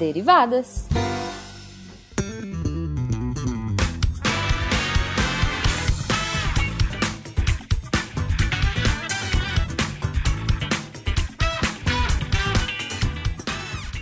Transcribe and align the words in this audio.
Derivadas. 0.00 0.88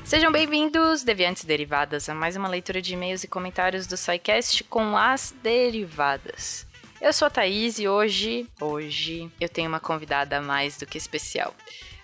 Sejam 0.05 0.31
bem-vindos, 0.31 1.03
Deviantes 1.03 1.45
Derivadas, 1.45 2.09
a 2.09 2.15
mais 2.15 2.37
uma 2.37 2.47
leitura 2.47 2.81
de 2.81 2.95
e-mails 2.95 3.25
e 3.25 3.29
comentários 3.29 3.89
do 3.89 3.97
SciCast 3.97 4.63
com 4.65 4.97
as 4.97 5.35
derivadas. 5.43 6.65
Eu 7.01 7.13
sou 7.13 7.27
a 7.27 7.31
Thaís 7.31 7.81
e 7.81 7.89
hoje, 7.89 8.47
hoje, 8.61 9.29
eu 9.41 9.49
tenho 9.49 9.69
uma 9.69 9.81
convidada 9.81 10.41
mais 10.41 10.79
do 10.79 10.87
que 10.87 10.97
especial. 10.97 11.53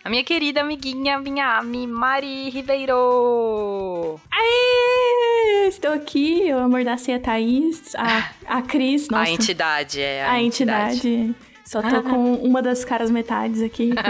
A 0.05 0.11
minha 0.11 0.23
querida 0.23 0.61
amiguinha, 0.61 1.19
minha 1.19 1.57
Ami, 1.57 1.87
Mari 1.87 2.51
Ribeiro! 2.51 4.21
Aê! 4.30 5.67
Estou 5.67 5.95
aqui, 5.95 6.53
o 6.53 6.59
amor 6.59 6.85
da 6.85 6.99
ceia 6.99 7.19
Thaís, 7.19 7.95
a, 7.95 8.30
a 8.47 8.61
Cris, 8.61 9.09
nossa. 9.09 9.25
A 9.25 9.30
entidade, 9.30 10.03
é. 10.03 10.23
A, 10.23 10.33
a 10.33 10.43
entidade. 10.43 11.09
entidade. 11.09 11.35
Só 11.65 11.80
tô 11.80 12.03
com 12.03 12.35
uma 12.35 12.61
das 12.61 12.85
caras 12.85 13.11
metades 13.11 13.63
aqui. 13.63 13.93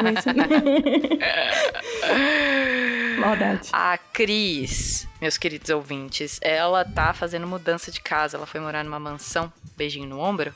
Maldade. 3.21 3.69
A 3.73 3.97
Cris, 3.97 5.07
meus 5.21 5.39
queridos 5.39 5.71
ouvintes, 5.71 6.41
ela 6.43 6.85
tá 6.85 7.13
fazendo 7.13 7.47
mudança 7.47 7.93
de 7.93 8.01
casa. 8.01 8.37
Ela 8.37 8.47
foi 8.47 8.61
morar 8.61 8.83
numa 8.83 8.99
mansão, 8.99 9.53
beijinho 9.77 10.09
no 10.09 10.19
ombro. 10.19 10.53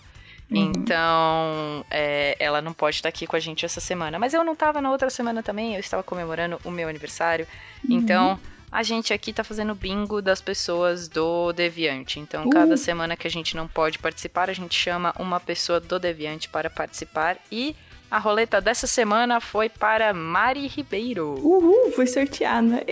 Uhum. 0.51 0.73
Então, 0.77 1.85
é, 1.91 2.37
ela 2.39 2.63
não 2.63 2.73
pode 2.73 2.97
estar 2.97 3.09
aqui 3.09 3.27
com 3.27 3.37
a 3.37 3.41
gente 3.41 3.65
essa 3.65 3.81
semana. 3.81 4.19
Mas 4.19 4.35
eu 4.35 4.43
não 4.43 4.55
estava 4.55 4.81
na 4.81 4.91
outra 4.91 5.11
semana 5.11 5.43
também, 5.43 5.75
eu 5.75 5.81
estava 5.81 6.03
comemorando 6.03 6.59
o 6.65 6.71
meu 6.71 6.89
aniversário. 6.89 7.47
Uhum. 7.89 7.97
Então, 7.97 8.41
a 8.71 8.83
gente 8.83 9.13
aqui 9.13 9.33
tá 9.33 9.43
fazendo 9.43 9.75
bingo 9.75 10.21
das 10.21 10.41
pessoas 10.41 11.09
do 11.09 11.53
Deviante. 11.53 12.21
Então, 12.21 12.47
uh. 12.47 12.51
cada 12.51 12.77
semana 12.77 13.17
que 13.17 13.27
a 13.27 13.31
gente 13.31 13.57
não 13.57 13.67
pode 13.67 13.99
participar, 13.99 14.51
a 14.51 14.55
gente 14.55 14.75
chama 14.75 15.15
uma 15.19 15.41
pessoa 15.41 15.81
do 15.81 15.99
Deviante 15.99 16.49
para 16.49 16.71
participar 16.71 17.37
e 17.51 17.75
a 18.11 18.19
roleta 18.19 18.61
dessa 18.61 18.87
semana 18.87 19.41
foi 19.41 19.69
para 19.69 20.15
Mari 20.15 20.67
Ribeiro. 20.67 21.35
Uhul, 21.45 21.93
fui 21.93 22.07
sorteada. 22.07 22.83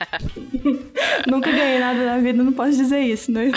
Nunca 1.26 1.50
ganhei 1.50 1.78
nada 1.78 2.04
na 2.04 2.18
vida, 2.18 2.42
não 2.42 2.52
posso 2.52 2.76
dizer 2.76 3.00
isso, 3.00 3.32
né? 3.32 3.50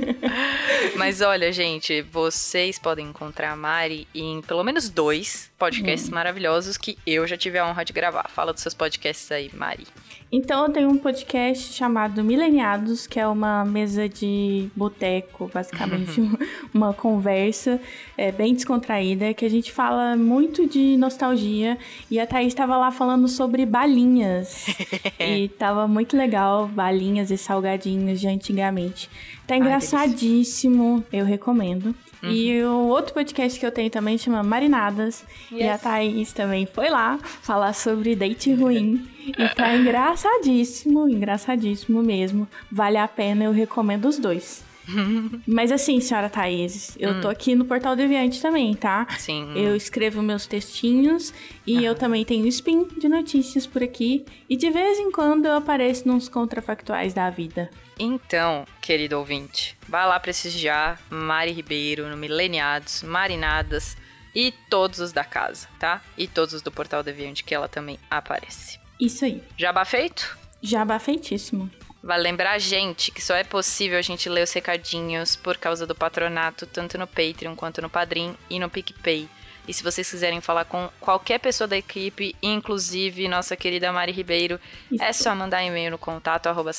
Mas 0.96 1.20
olha, 1.20 1.52
gente, 1.52 2.02
vocês 2.02 2.78
podem 2.78 3.06
encontrar 3.06 3.52
a 3.52 3.56
Mari 3.56 4.08
em 4.14 4.40
pelo 4.42 4.64
menos 4.64 4.88
dois 4.88 5.50
podcasts 5.58 6.08
hum. 6.08 6.14
maravilhosos 6.14 6.76
que 6.76 6.96
eu 7.06 7.26
já 7.26 7.36
tive 7.36 7.58
a 7.58 7.66
honra 7.66 7.84
de 7.84 7.92
gravar. 7.92 8.28
Fala 8.28 8.52
dos 8.52 8.62
seus 8.62 8.74
podcasts 8.74 9.30
aí, 9.30 9.50
Mari. 9.52 9.86
Então 10.32 10.64
eu 10.64 10.72
tenho 10.72 10.88
um 10.88 10.96
podcast 10.96 11.72
chamado 11.72 12.22
Mileniados, 12.22 13.04
que 13.04 13.18
é 13.18 13.26
uma 13.26 13.64
mesa 13.64 14.08
de 14.08 14.68
boteco, 14.76 15.50
basicamente, 15.52 16.20
uma 16.72 16.94
conversa 16.94 17.80
é, 18.16 18.30
bem 18.30 18.54
descontraída, 18.54 19.34
que 19.34 19.44
a 19.44 19.50
gente 19.50 19.72
fala 19.72 20.16
muito 20.16 20.68
de 20.68 20.96
nostalgia. 20.96 21.76
E 22.08 22.20
a 22.20 22.26
Thaís 22.26 22.48
estava 22.48 22.76
lá 22.76 22.92
falando 22.92 23.26
sobre 23.26 23.66
balinhas. 23.66 24.66
e 25.18 25.48
tava 25.48 25.88
muito 25.88 26.16
legal, 26.16 26.68
balinhas 26.68 27.32
e 27.32 27.36
salgadinhos 27.36 28.20
de 28.20 28.28
antigamente. 28.28 29.10
Tá 29.50 29.56
engraçadíssimo, 29.56 31.04
Ai, 31.12 31.20
eu 31.20 31.24
recomendo. 31.24 31.86
Uhum. 32.22 32.30
E 32.30 32.62
o 32.62 32.86
outro 32.86 33.12
podcast 33.12 33.58
que 33.58 33.66
eu 33.66 33.72
tenho 33.72 33.90
também 33.90 34.16
chama 34.16 34.44
Marinadas. 34.44 35.24
Yes. 35.50 35.60
E 35.60 35.68
a 35.68 35.76
Thaís 35.76 36.32
também 36.32 36.66
foi 36.66 36.88
lá 36.88 37.18
falar 37.42 37.72
sobre 37.72 38.14
date 38.14 38.54
ruim. 38.54 39.08
e 39.26 39.48
tá 39.48 39.74
engraçadíssimo, 39.74 41.08
engraçadíssimo 41.08 42.00
mesmo. 42.00 42.46
Vale 42.70 42.98
a 42.98 43.08
pena, 43.08 43.42
eu 43.42 43.50
recomendo 43.50 44.04
os 44.04 44.20
dois. 44.20 44.62
Mas 45.46 45.72
assim, 45.72 46.00
senhora 46.00 46.28
Thaís, 46.28 46.96
eu 46.98 47.10
hum. 47.10 47.20
tô 47.20 47.28
aqui 47.28 47.54
no 47.54 47.64
Portal 47.64 47.96
Deviante 47.96 48.40
também, 48.40 48.74
tá? 48.74 49.06
Sim. 49.18 49.52
Eu 49.56 49.76
escrevo 49.76 50.22
meus 50.22 50.46
textinhos 50.46 51.32
e 51.66 51.78
ah. 51.78 51.82
eu 51.82 51.94
também 51.94 52.24
tenho 52.24 52.46
spin 52.46 52.86
de 52.98 53.08
notícias 53.08 53.66
por 53.66 53.82
aqui. 53.82 54.24
E 54.48 54.56
de 54.56 54.70
vez 54.70 54.98
em 54.98 55.10
quando 55.10 55.46
eu 55.46 55.54
apareço 55.54 56.06
nos 56.06 56.28
contrafactuais 56.28 57.14
da 57.14 57.28
vida. 57.30 57.70
Então, 57.98 58.64
querido 58.80 59.18
ouvinte, 59.18 59.76
vá 59.86 60.06
lá 60.06 60.18
prestigiar 60.18 60.98
Mari 61.10 61.52
Ribeiro 61.52 62.08
no 62.08 62.16
Mileniados, 62.16 63.02
Marinadas 63.02 63.96
e 64.34 64.52
todos 64.70 65.00
os 65.00 65.12
da 65.12 65.24
casa, 65.24 65.68
tá? 65.78 66.00
E 66.16 66.26
todos 66.26 66.54
os 66.54 66.62
do 66.62 66.70
Portal 66.70 67.02
Deviante 67.02 67.44
que 67.44 67.54
ela 67.54 67.68
também 67.68 67.98
aparece. 68.10 68.78
Isso 68.98 69.24
aí. 69.24 69.42
Jabá 69.56 69.84
feito? 69.84 70.38
Jabá 70.62 70.98
feitíssimo. 70.98 71.70
Vale 72.02 72.22
lembrar 72.22 72.52
a 72.52 72.58
gente 72.58 73.10
que 73.10 73.22
só 73.22 73.34
é 73.34 73.44
possível 73.44 73.98
a 73.98 74.02
gente 74.02 74.28
ler 74.28 74.42
os 74.42 74.52
recadinhos 74.52 75.36
por 75.36 75.58
causa 75.58 75.86
do 75.86 75.94
patronato, 75.94 76.66
tanto 76.66 76.96
no 76.96 77.06
Patreon 77.06 77.54
quanto 77.54 77.82
no 77.82 77.90
Padrim 77.90 78.34
e 78.48 78.58
no 78.58 78.70
PicPay. 78.70 79.28
E 79.68 79.74
se 79.74 79.84
vocês 79.84 80.10
quiserem 80.10 80.40
falar 80.40 80.64
com 80.64 80.88
qualquer 80.98 81.38
pessoa 81.38 81.68
da 81.68 81.76
equipe, 81.76 82.34
inclusive 82.42 83.28
nossa 83.28 83.54
querida 83.54 83.92
Mari 83.92 84.10
Ribeiro, 84.10 84.58
Isso. 84.90 85.02
é 85.02 85.12
só 85.12 85.34
mandar 85.34 85.62
e-mail 85.62 85.90
no 85.90 85.98
contato 85.98 86.48
arroba 86.48 86.72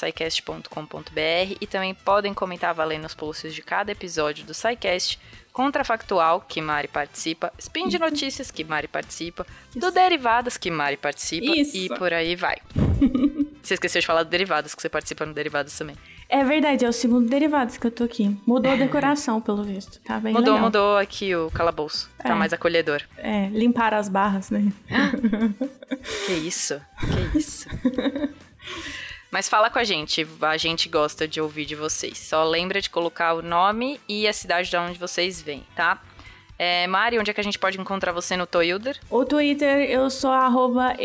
e 1.62 1.68
também 1.68 1.94
podem 1.94 2.34
comentar 2.34 2.74
valendo 2.74 3.06
os 3.06 3.14
posts 3.14 3.54
de 3.54 3.62
cada 3.62 3.92
episódio 3.92 4.44
do 4.44 4.54
SciCast, 4.54 5.20
Contrafactual, 5.54 6.42
que 6.42 6.62
Mari 6.62 6.88
participa, 6.88 7.54
Spin 7.60 7.88
de 7.88 8.00
Notícias, 8.00 8.52
que 8.52 8.64
Mari 8.64 8.88
participa, 8.88 9.46
Isso. 9.70 9.80
do 9.80 9.92
Derivadas, 9.92 10.58
que 10.58 10.72
Mari 10.72 10.98
participa, 10.98 11.52
Isso. 11.58 11.78
e 11.78 11.90
por 11.90 12.12
aí 12.12 12.36
vai. 12.36 12.58
Você 13.62 13.76
esqueceu 13.76 14.02
de 14.02 14.08
falar 14.08 14.24
do 14.24 14.30
Derivados, 14.30 14.74
que 14.74 14.82
você 14.82 14.90
participa 14.90 15.26
no 15.26 15.34
Derivados 15.34 15.78
também. 15.78 15.96
É 16.28 16.44
verdade, 16.44 16.86
é 16.86 16.90
o 16.90 16.94
segundo 16.94 17.30
Derivados 17.30 17.78
que 17.78 17.86
eu 17.86 17.92
tô 17.92 18.04
aqui. 18.04 18.36
Mudou 18.46 18.72
a 18.72 18.76
decoração, 18.76 19.40
pelo 19.40 19.64
visto. 19.64 20.00
Tá 20.02 20.20
bem 20.20 20.34
Mudou, 20.34 20.54
legal. 20.54 20.66
mudou 20.66 20.98
aqui 20.98 21.36
o 21.36 21.52
calabouço. 21.52 22.10
Tá 22.18 22.30
é. 22.30 22.34
mais 22.34 22.54
acolhedor. 22.54 23.02
É, 23.18 23.50
limpar 23.50 23.94
as 23.94 24.10
barras, 24.10 24.50
né? 24.50 24.72
que 26.26 26.34
isso, 26.34 26.82
que 27.32 27.38
isso. 27.38 27.68
Mas 29.32 29.48
fala 29.48 29.70
com 29.70 29.80
a 29.80 29.84
gente, 29.86 30.28
a 30.42 30.58
gente 30.58 30.90
gosta 30.90 31.26
de 31.26 31.40
ouvir 31.40 31.66
de 31.66 31.74
vocês. 31.74 32.18
Só 32.18 32.44
lembra 32.44 32.82
de 32.82 32.90
colocar 32.90 33.34
o 33.34 33.42
nome 33.42 33.98
e 34.08 34.28
a 34.28 34.34
cidade 34.34 34.70
de 34.70 34.76
onde 34.76 35.00
vocês 35.00 35.42
vêm, 35.42 35.64
tá? 35.74 36.02
É, 36.64 36.86
Mari, 36.86 37.18
onde 37.18 37.32
é 37.32 37.34
que 37.34 37.42
a 37.42 37.44
gente 37.44 37.58
pode 37.58 37.82
encontrar 37.82 38.12
você 38.12 38.38
no 38.38 38.46
Twitter? 38.46 38.96
O 39.10 39.26
Twitter, 39.26 39.90
eu 39.90 40.12
sou 40.12 40.30
arroba 40.30 40.96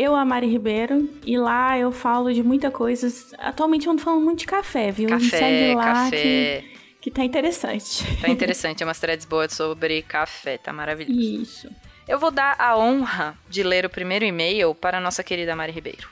Ribeiro 0.43 1.09
e 1.25 1.35
lá 1.35 1.75
eu 1.75 1.91
falo 1.91 2.31
de 2.31 2.43
muita 2.43 2.69
coisa. 2.69 3.11
Atualmente 3.39 3.87
eu 3.87 3.93
ando 3.93 4.03
falando 4.03 4.23
muito 4.23 4.37
de 4.41 4.45
café, 4.45 4.91
viu? 4.91 5.09
Café, 5.09 5.37
segue 5.39 5.75
lá 5.75 5.83
café. 5.83 6.61
Que, 6.61 6.99
que 7.01 7.09
tá 7.09 7.23
interessante. 7.23 8.05
Tá 8.21 8.29
interessante, 8.29 8.83
é 8.83 8.85
umas 8.85 8.99
threads 8.99 9.25
boas 9.25 9.51
sobre 9.51 10.03
café, 10.03 10.59
tá 10.59 10.71
maravilhoso. 10.71 11.41
Isso. 11.41 11.69
Eu 12.07 12.19
vou 12.19 12.29
dar 12.29 12.55
a 12.59 12.77
honra 12.77 13.35
de 13.49 13.63
ler 13.63 13.83
o 13.83 13.89
primeiro 13.89 14.25
e-mail 14.25 14.75
para 14.75 14.99
a 14.99 15.01
nossa 15.01 15.23
querida 15.23 15.55
Mari 15.55 15.71
Ribeiro. 15.71 16.07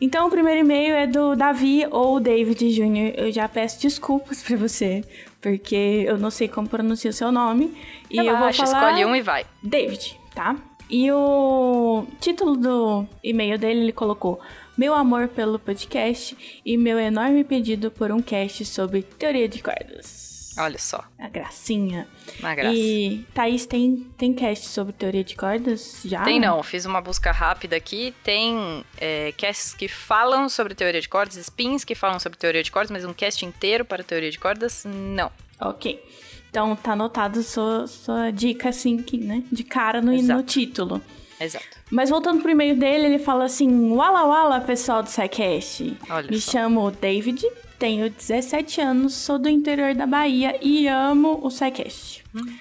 Então, 0.00 0.26
o 0.26 0.30
primeiro 0.30 0.58
e-mail 0.58 0.96
é 0.96 1.06
do 1.06 1.36
Davi 1.36 1.86
ou 1.88 2.18
David 2.18 2.68
Jr. 2.72 3.14
Eu 3.16 3.30
já 3.30 3.48
peço 3.48 3.80
desculpas 3.80 4.42
para 4.42 4.56
você, 4.56 5.04
porque 5.42 6.04
eu 6.06 6.16
não 6.16 6.30
sei 6.30 6.48
como 6.48 6.68
pronuncia 6.68 7.10
o 7.10 7.12
seu 7.12 7.32
nome. 7.32 7.76
E 8.08 8.16
Relaxa, 8.16 8.62
eu 8.62 8.66
vou 8.66 8.74
falar... 8.74 8.90
escolhe 8.92 9.04
um 9.04 9.16
e 9.16 9.20
vai. 9.20 9.44
David, 9.62 10.18
tá? 10.34 10.56
E 10.88 11.10
o 11.10 12.06
título 12.20 12.56
do 12.56 13.06
e-mail 13.22 13.58
dele, 13.58 13.80
ele 13.80 13.92
colocou 13.92 14.40
meu 14.76 14.94
amor 14.94 15.28
pelo 15.28 15.58
podcast 15.58 16.60
e 16.64 16.76
meu 16.76 16.98
enorme 16.98 17.44
pedido 17.44 17.90
por 17.90 18.12
um 18.12 18.22
cast 18.22 18.64
sobre 18.64 19.02
teoria 19.02 19.48
de 19.48 19.62
cordas. 19.62 20.31
Olha 20.58 20.78
só. 20.78 21.02
A 21.18 21.28
gracinha. 21.28 22.06
Uma 22.40 22.54
graça. 22.54 22.74
E 22.74 23.26
Thaís 23.34 23.64
tem, 23.66 24.06
tem 24.18 24.34
cast 24.34 24.68
sobre 24.68 24.92
teoria 24.92 25.24
de 25.24 25.34
cordas 25.34 26.00
já? 26.04 26.22
Tem 26.24 26.38
não, 26.38 26.62
fiz 26.62 26.84
uma 26.84 27.00
busca 27.00 27.32
rápida 27.32 27.76
aqui. 27.76 28.14
Tem 28.22 28.84
é, 28.98 29.32
casts 29.32 29.72
que 29.74 29.88
falam 29.88 30.48
sobre 30.48 30.74
teoria 30.74 31.00
de 31.00 31.08
cordas, 31.08 31.36
spins 31.36 31.84
que 31.84 31.94
falam 31.94 32.18
sobre 32.18 32.38
teoria 32.38 32.62
de 32.62 32.70
cordas, 32.70 32.90
mas 32.90 33.04
um 33.04 33.14
cast 33.14 33.44
inteiro 33.44 33.84
para 33.84 34.02
teoria 34.02 34.30
de 34.30 34.38
cordas, 34.38 34.84
não. 34.86 35.30
Ok. 35.60 36.02
Então 36.50 36.76
tá 36.76 36.92
anotado 36.92 37.42
sua, 37.42 37.86
sua 37.86 38.30
dica, 38.30 38.68
assim, 38.68 38.98
que, 38.98 39.16
né? 39.16 39.42
De 39.50 39.64
cara 39.64 40.02
no, 40.02 40.12
no 40.12 40.42
título. 40.42 41.00
Exato. 41.40 41.64
Mas 41.90 42.10
voltando 42.10 42.40
pro 42.42 42.50
e-mail 42.50 42.76
dele, 42.76 43.06
ele 43.06 43.18
fala 43.18 43.44
assim: 43.44 43.90
Wala 43.90 44.24
Wala, 44.26 44.60
pessoal 44.60 45.02
do 45.02 45.08
SciCast. 45.08 45.96
Olha 46.08 46.30
Me 46.30 46.40
só. 46.40 46.52
chamo 46.52 46.90
David, 46.90 47.42
tenho 47.82 48.08
17 48.08 48.80
anos, 48.80 49.12
sou 49.12 49.40
do 49.40 49.48
interior 49.48 49.92
da 49.92 50.06
Bahia 50.06 50.56
e 50.62 50.86
amo 50.86 51.40
o 51.42 51.50
SciCast. 51.50 52.22
Hum. 52.32 52.56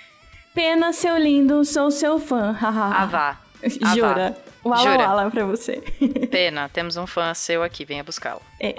Pena, 0.51 0.91
seu 0.93 1.15
lindo, 1.15 1.63
sou 1.63 1.91
seu 1.91 2.17
fã. 2.17 2.57
ah, 2.59 3.05
vá. 3.05 3.39
Jura. 3.93 4.35
Wala 4.65 4.81
Jura. 4.81 5.07
wala 5.07 5.29
pra 5.29 5.45
você. 5.45 5.73
Pena, 6.31 6.67
temos 6.69 6.97
um 6.97 7.05
fã 7.05 7.35
seu 7.35 7.61
aqui, 7.61 7.85
venha 7.85 8.03
buscá-lo. 8.03 8.41
É. 8.59 8.75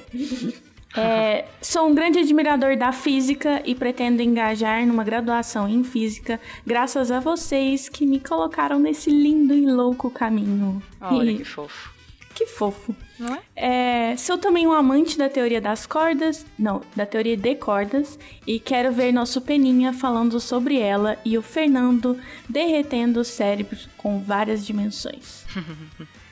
É, 0.97 1.45
sou 1.61 1.87
um 1.87 1.95
grande 1.95 2.19
admirador 2.19 2.77
da 2.77 2.91
física 2.91 3.63
e 3.65 3.73
pretendo 3.73 4.21
engajar 4.21 4.85
numa 4.85 5.05
graduação 5.05 5.69
em 5.69 5.85
física, 5.85 6.41
graças 6.67 7.13
a 7.13 7.21
vocês 7.21 7.89
que 7.89 8.05
me 8.05 8.19
colocaram 8.19 8.81
nesse 8.81 9.11
lindo 9.11 9.55
e 9.55 9.65
louco 9.65 10.11
caminho. 10.11 10.83
Olha 11.01 11.31
E- 11.31 11.39
que 11.39 11.45
fofo. 11.45 11.92
Que 12.35 12.47
fofo. 12.47 12.95
Não 13.19 13.35
é? 13.35 13.41
É, 13.55 14.17
sou 14.17 14.37
também 14.39 14.67
um 14.67 14.73
amante 14.73 15.17
da 15.17 15.29
teoria 15.29 15.61
das 15.61 15.87
cordas, 15.87 16.45
não, 16.59 16.83
da 16.97 17.07
teoria 17.07 17.37
de 17.37 17.55
cordas, 17.55 18.19
e 18.47 18.59
quero 18.59 18.93
ver 18.93 19.13
nosso 19.13 19.41
Peninha 19.41 19.93
falando 19.93 20.41
sobre 20.41 20.79
ela 20.79 21.19
e 21.25 21.39
o 21.39 21.43
Fernando 21.43 22.19
derretendo 22.49 23.21
o 23.21 23.25
cérebro 23.25 23.79
com 23.97 24.21
várias 24.21 24.67
dimensões. 24.67 25.45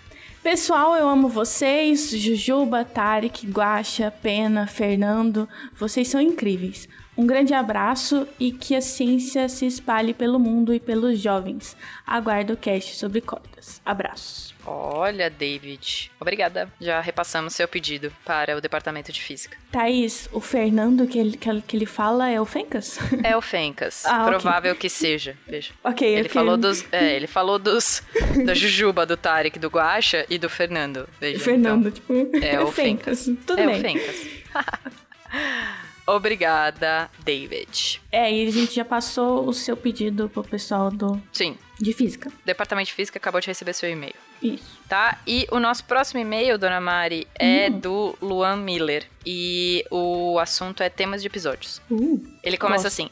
Pessoal, 0.43 0.97
eu 0.97 1.07
amo 1.07 1.29
vocês, 1.29 2.11
Jujuba, 2.11 2.83
Tarek, 2.83 3.47
Guaxa, 3.47 4.11
Pena, 4.11 4.67
Fernando, 4.67 5.47
vocês 5.79 6.09
são 6.09 6.19
incríveis. 6.19 6.89
Um 7.21 7.27
grande 7.27 7.53
abraço 7.53 8.27
e 8.39 8.51
que 8.51 8.75
a 8.75 8.81
ciência 8.81 9.47
se 9.47 9.67
espalhe 9.67 10.15
pelo 10.15 10.39
mundo 10.39 10.73
e 10.73 10.81
pelos 10.81 11.19
jovens. 11.21 11.77
Aguardo 12.07 12.55
o 12.55 12.57
cast 12.57 12.97
sobre 12.97 13.21
cordas. 13.21 13.79
Abraços. 13.85 14.55
Olha, 14.65 15.29
David. 15.29 16.11
Obrigada. 16.19 16.73
Já 16.81 16.99
repassamos 17.01 17.55
seu 17.55 17.69
pedido 17.69 18.11
para 18.25 18.57
o 18.57 18.61
departamento 18.61 19.13
de 19.13 19.21
física. 19.21 19.59
Thaís, 19.71 20.31
o 20.33 20.41
Fernando 20.41 21.07
que 21.07 21.19
ele, 21.19 21.37
que 21.37 21.77
ele- 21.77 21.85
fala 21.85 22.31
é 22.31 22.41
o 22.41 22.47
Fencas? 22.47 22.99
É 23.23 23.37
o 23.37 23.43
Fencas. 23.43 24.05
Ah. 24.11 24.25
Provável 24.25 24.75
que 24.75 24.89
seja. 24.89 25.37
Veja. 25.47 25.73
ok, 25.85 26.09
Ele 26.09 26.21
ok. 26.23 26.31
falou 26.31 26.57
dos. 26.57 26.85
É, 26.91 27.15
ele 27.17 27.27
falou 27.27 27.59
dos. 27.59 28.03
da 28.47 28.55
Jujuba, 28.55 29.05
do 29.05 29.17
Tarek, 29.17 29.59
do 29.59 29.69
Guaxa 29.69 30.25
e 30.31 30.39
do 30.39 30.49
Fernando. 30.49 31.07
Veja. 31.21 31.39
Fernando, 31.41 31.91
tipo, 31.91 32.15
É 32.43 32.59
o 32.61 32.73
Fencas. 32.73 33.27
Tudo 33.47 33.61
é 33.61 33.67
bem. 33.67 33.77
o 33.77 34.01
Fencas. 34.01 34.27
Obrigada, 36.17 37.11
David. 37.25 38.01
É, 38.11 38.33
e 38.33 38.47
a 38.47 38.51
gente 38.51 38.75
já 38.75 38.85
passou 38.85 39.47
o 39.49 39.53
seu 39.53 39.77
pedido 39.77 40.29
pro 40.29 40.43
pessoal 40.43 40.91
do, 40.91 41.21
Sim, 41.33 41.57
de 41.79 41.93
física. 41.93 42.31
Departamento 42.45 42.87
de 42.89 42.95
Física 42.95 43.19
acabou 43.19 43.41
de 43.41 43.47
receber 43.47 43.73
seu 43.73 43.89
e-mail. 43.91 44.15
Isso. 44.43 44.79
Tá? 44.89 45.19
E 45.27 45.47
o 45.53 45.61
nosso 45.61 45.85
próximo 45.85 46.21
e-mail, 46.21 46.57
dona 46.59 46.81
Mari, 46.81 47.27
é 47.39 47.69
Hum. 47.71 47.79
do 47.79 48.17
Luan 48.23 48.57
Miller. 48.57 49.07
E 49.25 49.85
o 49.91 50.39
assunto 50.39 50.83
é 50.83 50.89
temas 50.89 51.21
de 51.21 51.27
episódios. 51.29 51.81
Uh, 51.91 52.23
Ele 52.43 52.57
começa 52.57 52.85
Gosto. 52.85 53.03
assim. 53.03 53.11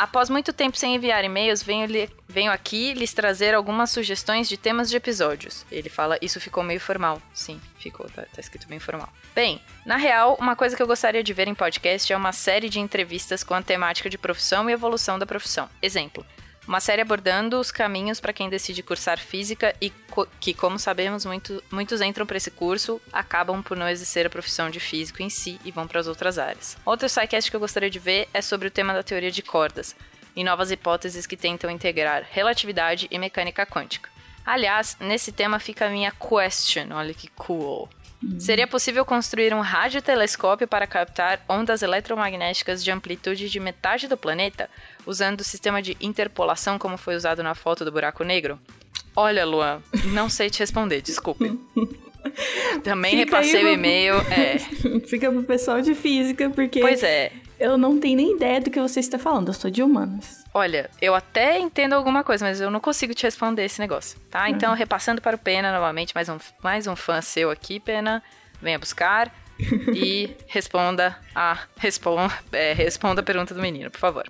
Após 0.00 0.30
muito 0.30 0.50
tempo 0.50 0.78
sem 0.78 0.94
enviar 0.94 1.22
e-mails, 1.26 1.62
venho, 1.62 1.86
venho 2.26 2.50
aqui 2.50 2.94
lhes 2.94 3.12
trazer 3.12 3.54
algumas 3.54 3.90
sugestões 3.90 4.48
de 4.48 4.56
temas 4.56 4.88
de 4.88 4.96
episódios. 4.96 5.66
Ele 5.70 5.90
fala, 5.90 6.16
isso 6.22 6.40
ficou 6.40 6.62
meio 6.62 6.80
formal. 6.80 7.20
Sim, 7.34 7.60
ficou, 7.78 8.08
tá, 8.08 8.22
tá 8.22 8.40
escrito 8.40 8.66
bem 8.66 8.78
formal. 8.78 9.10
Bem, 9.34 9.60
na 9.84 9.96
real, 9.96 10.38
uma 10.40 10.56
coisa 10.56 10.74
que 10.74 10.82
eu 10.82 10.86
gostaria 10.86 11.22
de 11.22 11.34
ver 11.34 11.48
em 11.48 11.54
podcast 11.54 12.10
é 12.10 12.16
uma 12.16 12.32
série 12.32 12.70
de 12.70 12.80
entrevistas 12.80 13.44
com 13.44 13.52
a 13.52 13.60
temática 13.60 14.08
de 14.08 14.16
profissão 14.16 14.70
e 14.70 14.72
evolução 14.72 15.18
da 15.18 15.26
profissão. 15.26 15.68
Exemplo, 15.82 16.24
uma 16.70 16.78
série 16.78 17.02
abordando 17.02 17.58
os 17.58 17.72
caminhos 17.72 18.20
para 18.20 18.32
quem 18.32 18.48
decide 18.48 18.80
cursar 18.80 19.18
física 19.18 19.74
e 19.80 19.90
co- 20.08 20.28
que, 20.38 20.54
como 20.54 20.78
sabemos, 20.78 21.24
muito- 21.24 21.60
muitos 21.68 22.00
entram 22.00 22.24
para 22.24 22.36
esse 22.36 22.48
curso, 22.48 23.00
acabam 23.12 23.60
por 23.60 23.76
não 23.76 23.88
exercer 23.88 24.24
a 24.24 24.30
profissão 24.30 24.70
de 24.70 24.78
físico 24.78 25.20
em 25.20 25.28
si 25.28 25.60
e 25.64 25.72
vão 25.72 25.88
para 25.88 25.98
as 25.98 26.06
outras 26.06 26.38
áreas. 26.38 26.78
Outro 26.86 27.08
sidecast 27.08 27.50
que 27.50 27.56
eu 27.56 27.60
gostaria 27.60 27.90
de 27.90 27.98
ver 27.98 28.28
é 28.32 28.40
sobre 28.40 28.68
o 28.68 28.70
tema 28.70 28.94
da 28.94 29.02
teoria 29.02 29.32
de 29.32 29.42
cordas 29.42 29.96
e 30.36 30.44
novas 30.44 30.70
hipóteses 30.70 31.26
que 31.26 31.36
tentam 31.36 31.68
integrar 31.68 32.24
relatividade 32.30 33.08
e 33.10 33.18
mecânica 33.18 33.66
quântica. 33.66 34.08
Aliás, 34.46 34.96
nesse 35.00 35.32
tema 35.32 35.58
fica 35.58 35.86
a 35.86 35.90
minha 35.90 36.12
question, 36.12 36.92
olha 36.92 37.12
que 37.12 37.26
cool. 37.30 37.88
Seria 38.38 38.66
possível 38.66 39.04
construir 39.04 39.54
um 39.54 39.60
radiotelescópio 39.60 40.68
para 40.68 40.86
captar 40.86 41.42
ondas 41.48 41.82
eletromagnéticas 41.82 42.84
de 42.84 42.90
amplitude 42.90 43.48
de 43.48 43.58
metade 43.58 44.06
do 44.08 44.16
planeta, 44.16 44.68
usando 45.06 45.40
o 45.40 45.44
sistema 45.44 45.80
de 45.80 45.96
interpolação 46.00 46.78
como 46.78 46.98
foi 46.98 47.16
usado 47.16 47.42
na 47.42 47.54
foto 47.54 47.84
do 47.84 47.90
buraco 47.92 48.22
negro? 48.22 48.58
Olha, 49.16 49.44
Luan, 49.46 49.82
não 50.12 50.28
sei 50.28 50.50
te 50.50 50.58
responder, 50.60 51.00
desculpe. 51.00 51.58
Também 52.84 53.12
Fica 53.12 53.24
repassei 53.24 53.64
o 53.64 53.68
e-mail. 53.68 54.14
É, 54.30 54.58
Fica 55.06 55.30
pro 55.30 55.42
pessoal 55.42 55.80
de 55.80 55.94
física, 55.94 56.50
porque 56.50 56.80
pois 56.80 57.02
é. 57.02 57.32
eu 57.58 57.78
não 57.78 57.98
tenho 57.98 58.16
nem 58.16 58.36
ideia 58.36 58.60
do 58.60 58.70
que 58.70 58.80
você 58.80 59.00
está 59.00 59.18
falando. 59.18 59.48
Eu 59.48 59.54
sou 59.54 59.70
de 59.70 59.82
humanas. 59.82 60.39
Olha, 60.52 60.90
eu 61.00 61.14
até 61.14 61.58
entendo 61.58 61.92
alguma 61.92 62.24
coisa, 62.24 62.44
mas 62.44 62.60
eu 62.60 62.70
não 62.70 62.80
consigo 62.80 63.14
te 63.14 63.22
responder 63.22 63.64
esse 63.64 63.80
negócio, 63.80 64.18
tá? 64.30 64.50
Então, 64.50 64.74
repassando 64.74 65.22
para 65.22 65.36
o 65.36 65.38
Pena 65.38 65.72
novamente, 65.72 66.12
mais 66.14 66.28
um, 66.28 66.38
mais 66.60 66.88
um 66.88 66.96
fã 66.96 67.20
seu 67.22 67.50
aqui, 67.50 67.78
Pena, 67.78 68.20
venha 68.60 68.78
buscar 68.78 69.32
e 69.94 70.36
responda 70.48 71.16
a, 71.34 71.56
respon, 71.76 72.28
é, 72.52 72.72
responda 72.72 73.20
a 73.20 73.24
pergunta 73.24 73.54
do 73.54 73.60
menino, 73.60 73.90
por 73.92 74.00
favor. 74.00 74.28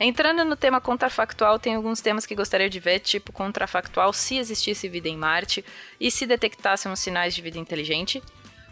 Entrando 0.00 0.44
no 0.44 0.54
tema 0.54 0.80
contrafactual, 0.80 1.58
tem 1.58 1.74
alguns 1.74 2.00
temas 2.00 2.24
que 2.24 2.36
gostaria 2.36 2.70
de 2.70 2.78
ver, 2.78 3.00
tipo 3.00 3.32
contrafactual 3.32 4.12
se 4.12 4.38
existisse 4.38 4.88
vida 4.88 5.08
em 5.08 5.16
Marte 5.16 5.64
e 5.98 6.12
se 6.12 6.24
detectássemos 6.24 7.00
sinais 7.00 7.34
de 7.34 7.42
vida 7.42 7.58
inteligente, 7.58 8.22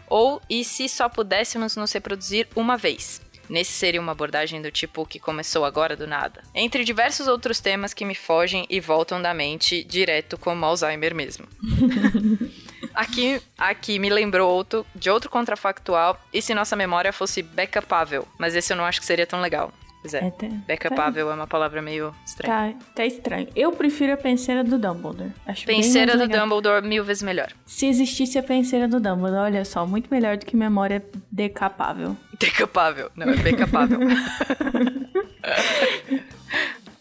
ou 0.07 0.41
e 0.49 0.63
se 0.63 0.87
só 0.87 1.09
pudéssemos 1.09 1.75
nos 1.75 1.91
reproduzir 1.91 2.47
uma 2.55 2.77
vez. 2.77 3.21
Nesse 3.49 3.71
seria 3.71 4.01
uma 4.01 4.11
abordagem 4.11 4.61
do 4.61 4.71
tipo 4.71 5.05
que 5.05 5.19
começou 5.19 5.65
agora 5.65 5.95
do 5.95 6.07
nada. 6.07 6.43
Entre 6.53 6.83
diversos 6.83 7.27
outros 7.27 7.59
temas 7.59 7.93
que 7.93 8.05
me 8.05 8.15
fogem 8.15 8.65
e 8.69 8.79
voltam 8.79 9.21
da 9.21 9.33
mente 9.33 9.83
direto 9.83 10.37
como 10.37 10.65
Alzheimer 10.65 11.15
mesmo. 11.15 11.47
Aqui, 12.93 13.39
aqui 13.55 13.99
me 13.99 14.09
lembrou 14.09 14.51
outro, 14.51 14.85
de 14.95 15.07
outro 15.09 15.29
contrafactual, 15.29 16.19
e 16.33 16.41
se 16.41 16.55
nossa 16.55 16.75
memória 16.75 17.13
fosse 17.13 17.43
backupável, 17.43 18.27
mas 18.39 18.55
esse 18.55 18.73
eu 18.73 18.77
não 18.77 18.85
acho 18.85 18.99
que 18.99 19.05
seria 19.05 19.27
tão 19.27 19.39
legal. 19.39 19.71
Pois 20.07 20.13
é, 20.13 20.27
É, 20.27 20.31
tá, 20.31 20.47
backupável 20.67 21.29
é 21.29 21.33
uma 21.33 21.47
palavra 21.47 21.81
meio 21.81 22.13
estranha. 22.25 22.73
tá, 22.73 22.85
tá 22.95 23.05
estranho. 23.05 23.47
Eu 23.55 23.71
prefiro 23.73 24.13
a 24.13 24.17
penseira 24.17 24.63
do 24.63 24.77
Dumbledore. 24.77 25.31
Acho 25.45 25.65
Penseira 25.65 26.13
do 26.13 26.19
legal. 26.19 26.41
Dumbledore 26.41 26.87
mil 26.87 27.03
vezes 27.03 27.23
melhor. 27.23 27.51
Se 27.65 27.87
existisse 27.87 28.37
a 28.37 28.43
penseira 28.43 28.87
do 28.87 28.99
Dumbledore, 28.99 29.43
olha 29.43 29.65
só, 29.65 29.85
muito 29.85 30.09
melhor 30.09 30.37
do 30.37 30.45
que 30.45 30.55
memória 30.55 31.03
decapável. 31.31 32.15
Decapável. 32.39 33.11
Não, 33.15 33.29
é 33.29 33.35
backupável. 33.35 33.99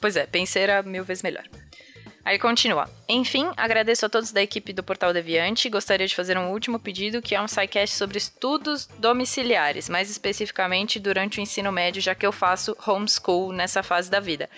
pois 0.00 0.16
é, 0.16 0.26
penseira 0.26 0.82
mil 0.82 1.04
vezes 1.04 1.22
melhor. 1.22 1.44
Aí 2.26 2.40
continua. 2.40 2.90
Enfim, 3.08 3.48
agradeço 3.56 4.04
a 4.04 4.08
todos 4.08 4.32
da 4.32 4.42
equipe 4.42 4.72
do 4.72 4.82
Portal 4.82 5.12
Deviante 5.12 5.68
e 5.68 5.70
gostaria 5.70 6.08
de 6.08 6.14
fazer 6.14 6.36
um 6.36 6.50
último 6.50 6.76
pedido, 6.76 7.22
que 7.22 7.36
é 7.36 7.40
um 7.40 7.46
sidecast 7.46 7.94
sobre 7.94 8.18
estudos 8.18 8.88
domiciliares, 8.98 9.88
mais 9.88 10.10
especificamente 10.10 10.98
durante 10.98 11.38
o 11.38 11.40
ensino 11.40 11.70
médio, 11.70 12.02
já 12.02 12.16
que 12.16 12.26
eu 12.26 12.32
faço 12.32 12.76
homeschool 12.84 13.52
nessa 13.52 13.80
fase 13.80 14.10
da 14.10 14.18
vida. 14.18 14.50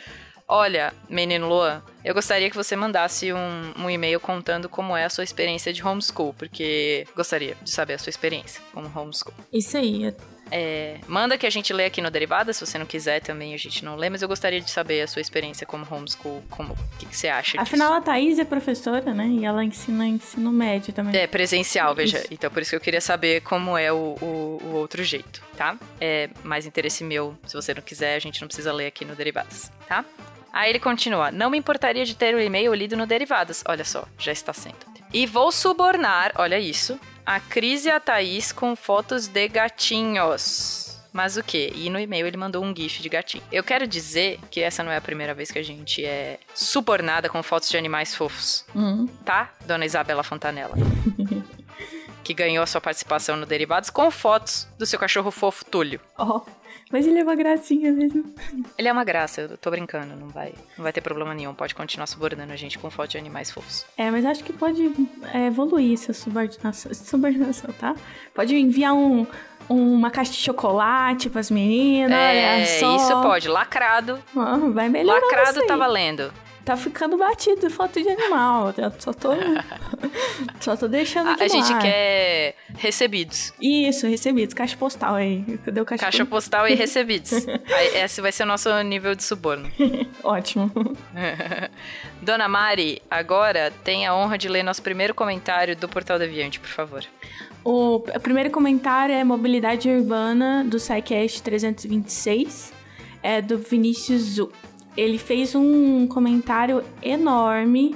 Olha, 0.49 0.95
menino 1.11 1.47
Luan, 1.47 1.83
eu 2.03 2.15
gostaria 2.15 2.49
que 2.49 2.57
você 2.57 2.75
mandasse 2.75 3.35
um, 3.35 3.75
um 3.77 3.91
e-mail 3.91 4.19
contando 4.19 4.67
como 4.67 4.97
é 4.97 5.05
a 5.05 5.11
sua 5.11 5.23
experiência 5.23 5.71
de 5.71 5.87
homeschool, 5.87 6.33
porque 6.33 7.07
gostaria 7.15 7.55
de 7.63 7.71
saber 7.71 7.93
a 7.95 7.99
sua 7.99 8.09
experiência 8.09 8.63
como 8.73 8.91
homeschool. 8.99 9.35
Isso 9.53 9.77
aí. 9.77 10.11
É, 10.51 10.99
manda 11.07 11.37
que 11.37 11.47
a 11.47 11.51
gente 11.51 11.73
lê 11.73 11.85
aqui 11.85 12.01
no 12.01 12.11
Derivada, 12.11 12.53
se 12.53 12.65
você 12.65 12.79
não 12.79 12.87
quiser 12.87 13.21
também 13.21 13.55
a 13.55 13.57
gente 13.57 13.85
não 13.85 13.97
lê, 13.97 14.09
mas 14.09 14.23
eu 14.23 14.29
gostaria 14.29 14.61
de 14.61 14.71
saber 14.71 15.03
a 15.03 15.07
sua 15.07 15.21
experiência 15.21 15.67
como 15.67 15.87
homeschool, 15.91 16.43
como 16.51 16.73
o 16.73 16.99
que, 16.99 17.07
que 17.07 17.17
você 17.17 17.29
acha 17.29 17.61
Afinal, 17.61 17.93
a 17.93 18.01
Thaís 18.01 18.39
é 18.39 18.45
professora, 18.45 19.13
né? 19.13 19.27
E 19.27 19.45
ela 19.45 19.65
ensina 19.65 20.07
ensino 20.07 20.53
médio 20.53 20.93
também. 20.93 21.13
disso. 21.13 21.25
É 21.25 21.27
presencial, 21.27 21.95
veja. 21.95 22.19
Isso. 22.19 22.29
Então 22.31 22.51
por 22.51 22.63
isso 22.63 22.71
que 22.71 22.77
eu 22.77 22.81
queria 22.81 23.01
saber 23.01 23.41
como 23.43 23.77
é 23.77 23.93
o, 23.93 24.17
o, 24.21 24.61
o 24.65 24.73
outro 24.75 25.03
jeito, 25.03 25.43
tá? 25.57 25.77
É 26.01 26.29
mais 26.43 26.67
interesse 26.67 27.05
meu, 27.05 27.37
se 27.47 27.55
você 27.55 27.75
não 27.75 27.83
quiser, 27.83 28.15
a 28.17 28.19
gente 28.19 28.41
não 28.41 28.49
precisa 28.49 28.73
ler 28.73 28.87
aqui 28.87 29.05
no 29.05 29.15
Derivadas, 29.15 29.71
tá? 29.87 30.05
Aí 30.53 30.71
ele 30.71 30.79
continua: 30.81 31.31
Não 31.31 31.51
me 31.51 31.59
importaria 31.59 32.05
de 32.05 32.15
ter 32.17 32.35
o 32.35 32.41
e-mail 32.41 32.73
lido 32.75 32.97
no 32.97 33.07
Derivadas. 33.07 33.63
Olha 33.67 33.85
só, 33.85 34.05
já 34.19 34.33
está 34.33 34.53
sendo. 34.53 34.77
E 35.13 35.25
vou 35.27 35.51
subornar, 35.51 36.33
olha 36.37 36.59
isso, 36.59 36.99
a 37.25 37.41
Cris 37.41 37.85
e 37.87 37.91
a 37.91 37.99
Thaís 37.99 38.53
com 38.53 38.77
fotos 38.77 39.27
de 39.27 39.49
gatinhos. 39.49 40.87
Mas 41.13 41.37
o 41.39 41.43
quê? 41.43 41.73
E 41.75 41.89
no 41.89 41.99
e-mail 41.99 42.27
ele 42.27 42.37
mandou 42.37 42.63
um 42.63 42.75
gif 42.77 43.01
de 43.01 43.09
gatinho. 43.09 43.43
Eu 43.51 43.65
quero 43.65 43.87
dizer 43.87 44.39
que 44.51 44.61
essa 44.61 44.85
não 44.85 44.93
é 44.93 44.99
a 44.99 45.01
primeira 45.01 45.33
vez 45.35 45.51
que 45.51 45.59
a 45.59 45.63
gente 45.63 46.05
é 46.05 46.39
subornada 46.55 47.29
com 47.31 47.43
fotos 47.43 47.71
de 47.71 47.79
animais 47.79 48.15
fofos, 48.15 48.65
Hum. 48.77 49.07
tá? 49.25 49.51
Dona 49.67 49.87
Isabela 49.87 50.23
Fontanella. 50.23 50.75
que 52.23 52.35
ganhou 52.35 52.63
a 52.63 52.67
sua 52.67 52.81
participação 52.81 53.37
no 53.37 53.47
Derivados 53.47 53.89
com 53.89 54.11
fotos 54.11 54.69
do 54.79 54.85
seu 54.85 54.99
cachorro 54.99 55.31
fofo 55.31 55.65
Túlio. 55.65 55.99
Ó, 56.19 56.43
mas 56.91 57.07
ele 57.07 57.19
é 57.19 57.23
uma 57.23 57.35
gracinha 57.35 57.93
mesmo. 57.93 58.25
Ele 58.77 58.89
é 58.89 58.93
uma 58.93 59.05
graça, 59.05 59.43
eu 59.43 59.59
tô 59.59 59.71
brincando, 59.71 60.17
não 60.17 60.29
vai, 60.29 60.55
não 60.77 60.83
vai 60.83 60.93
ter 60.93 61.01
problema 61.01 61.35
nenhum. 61.35 61.55
Pode 61.55 61.75
continuar 61.75 62.07
subornando 62.07 62.53
a 62.53 62.57
gente 62.57 62.79
com 62.79 62.91
fotos 62.91 63.13
de 63.13 63.19
animais 63.19 63.51
fofos. 63.51 63.85
É, 63.97 64.11
mas 64.11 64.25
acho 64.25 64.43
que 64.45 64.53
pode 64.53 64.91
é, 65.33 65.47
evoluir 65.47 65.95
essa 65.95 66.13
subordinação, 66.13 66.93
subordinação, 66.95 67.73
tá? 67.75 67.95
Pode 68.35 68.55
enviar 68.57 68.95
um, 68.95 69.27
uma 69.69 70.11
caixa 70.11 70.33
de 70.33 70.39
chocolate 70.39 71.29
pras 71.29 71.51
meninas, 71.51 72.13
é, 72.13 72.65
só. 72.81 72.97
isso 72.97 73.23
pode. 73.23 73.49
Lacrado. 73.49 74.19
Ah, 74.37 74.57
vai 74.73 74.89
melhorar 74.89 75.21
Lacrado 75.21 75.67
tá 75.67 75.77
valendo. 75.77 76.33
Tá 76.69 76.77
ficando 76.77 77.17
batido 77.17 77.71
foto 77.71 77.99
de 77.99 78.07
animal. 78.11 78.75
Eu 78.77 78.93
só 78.99 79.11
tô. 79.15 79.31
só 80.61 80.77
tô 80.77 80.87
deixando 80.87 81.31
A, 81.31 81.35
de 81.35 81.45
a 81.45 81.49
gente 81.49 81.73
lado. 81.73 81.81
quer 81.81 82.57
recebidos. 82.77 83.55
Isso, 83.59 84.07
recebidos. 84.07 84.53
Caixa 84.53 84.77
postal 84.77 85.15
aí. 85.15 85.59
Cadê 85.65 85.81
o 85.81 85.87
caixa 85.87 86.05
Caixa 86.05 86.27
postal 86.27 86.69
e 86.69 86.75
recebidos. 86.75 87.33
Esse 87.97 88.21
vai 88.21 88.33
ser 88.33 88.43
o 88.43 88.47
nosso 88.47 88.71
nível 88.83 89.15
de 89.15 89.25
suborno. 89.25 89.73
Ótimo. 90.23 90.71
Dona 92.21 92.47
Mari, 92.49 93.01
agora 93.11 93.73
tem 93.83 94.07
a 94.07 94.15
honra 94.15 94.37
de 94.37 94.47
ler 94.47 94.63
nosso 94.63 94.83
primeiro 94.83 95.15
comentário 95.15 95.75
do 95.75 95.89
Portal 95.89 96.19
Deviante, 96.19 96.61
por 96.61 96.69
favor. 96.69 97.03
O 97.65 98.01
primeiro 98.23 98.51
comentário 98.51 99.15
é 99.15 99.25
Mobilidade 99.25 99.89
Urbana 99.89 100.63
do 100.65 100.79
SciCast 100.79 101.43
326, 101.43 102.75
é 103.23 103.41
do 103.41 103.57
Vinícius 103.57 104.21
Zu. 104.21 104.53
Ele 104.99 105.17
fez 105.17 105.55
um 105.55 106.09
comentário 106.09 106.83
enorme 107.01 107.95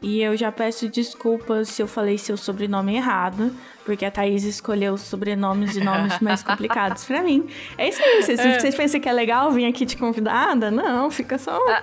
e 0.00 0.22
eu 0.22 0.36
já 0.36 0.52
peço 0.52 0.88
desculpas 0.88 1.68
se 1.68 1.82
eu 1.82 1.88
falei 1.88 2.16
seu 2.16 2.36
sobrenome 2.36 2.94
errado, 2.94 3.52
porque 3.84 4.04
a 4.04 4.10
Thaís 4.10 4.44
escolheu 4.44 4.96
sobrenomes 4.96 5.74
e 5.74 5.80
nomes 5.82 6.20
mais 6.20 6.44
complicados 6.46 7.02
para 7.06 7.24
mim. 7.24 7.44
É 7.76 7.88
isso 7.88 8.00
aí. 8.00 8.22
Vocês, 8.22 8.38
é. 8.38 8.60
vocês 8.60 8.74
pensam 8.76 9.00
que 9.00 9.08
é 9.08 9.12
legal 9.12 9.50
vir 9.50 9.66
aqui 9.66 9.84
te 9.84 9.96
convidada? 9.96 10.70
Não, 10.70 11.10
fica 11.10 11.38
só. 11.38 11.58
Ah. 11.68 11.82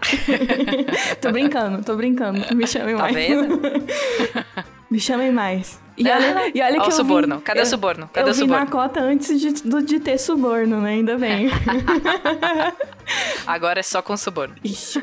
tô 1.19 1.33
brincando, 1.33 1.83
tô 1.83 1.97
brincando. 1.97 2.39
Me 2.55 2.65
chamem 2.65 2.95
tá 2.95 3.01
mais. 3.01 3.13
Vendo? 3.13 3.59
Me 4.89 4.99
chamem 4.99 5.33
mais. 5.33 5.81
E 5.97 6.07
olha, 6.07 6.51
e 6.53 6.61
olha 6.61 6.81
que 6.81 6.87
o 6.87 6.91
suborno. 6.91 7.37
Vim, 7.37 7.41
Cadê 7.43 7.59
eu, 7.59 7.63
o 7.63 7.65
suborno? 7.65 8.09
Cadê 8.11 8.29
eu 8.29 8.31
o 8.31 8.35
suborno? 8.35 8.65
na 8.65 8.71
cota 8.71 9.01
antes 9.01 9.39
de, 9.39 9.51
de 9.83 9.99
ter 9.99 10.17
suborno, 10.17 10.79
né? 10.81 10.91
Ainda 10.91 11.17
bem. 11.17 11.49
Agora 13.45 13.79
é 13.79 13.83
só 13.83 14.01
com 14.01 14.15
suborno. 14.15 14.55
Ixi. 14.63 15.01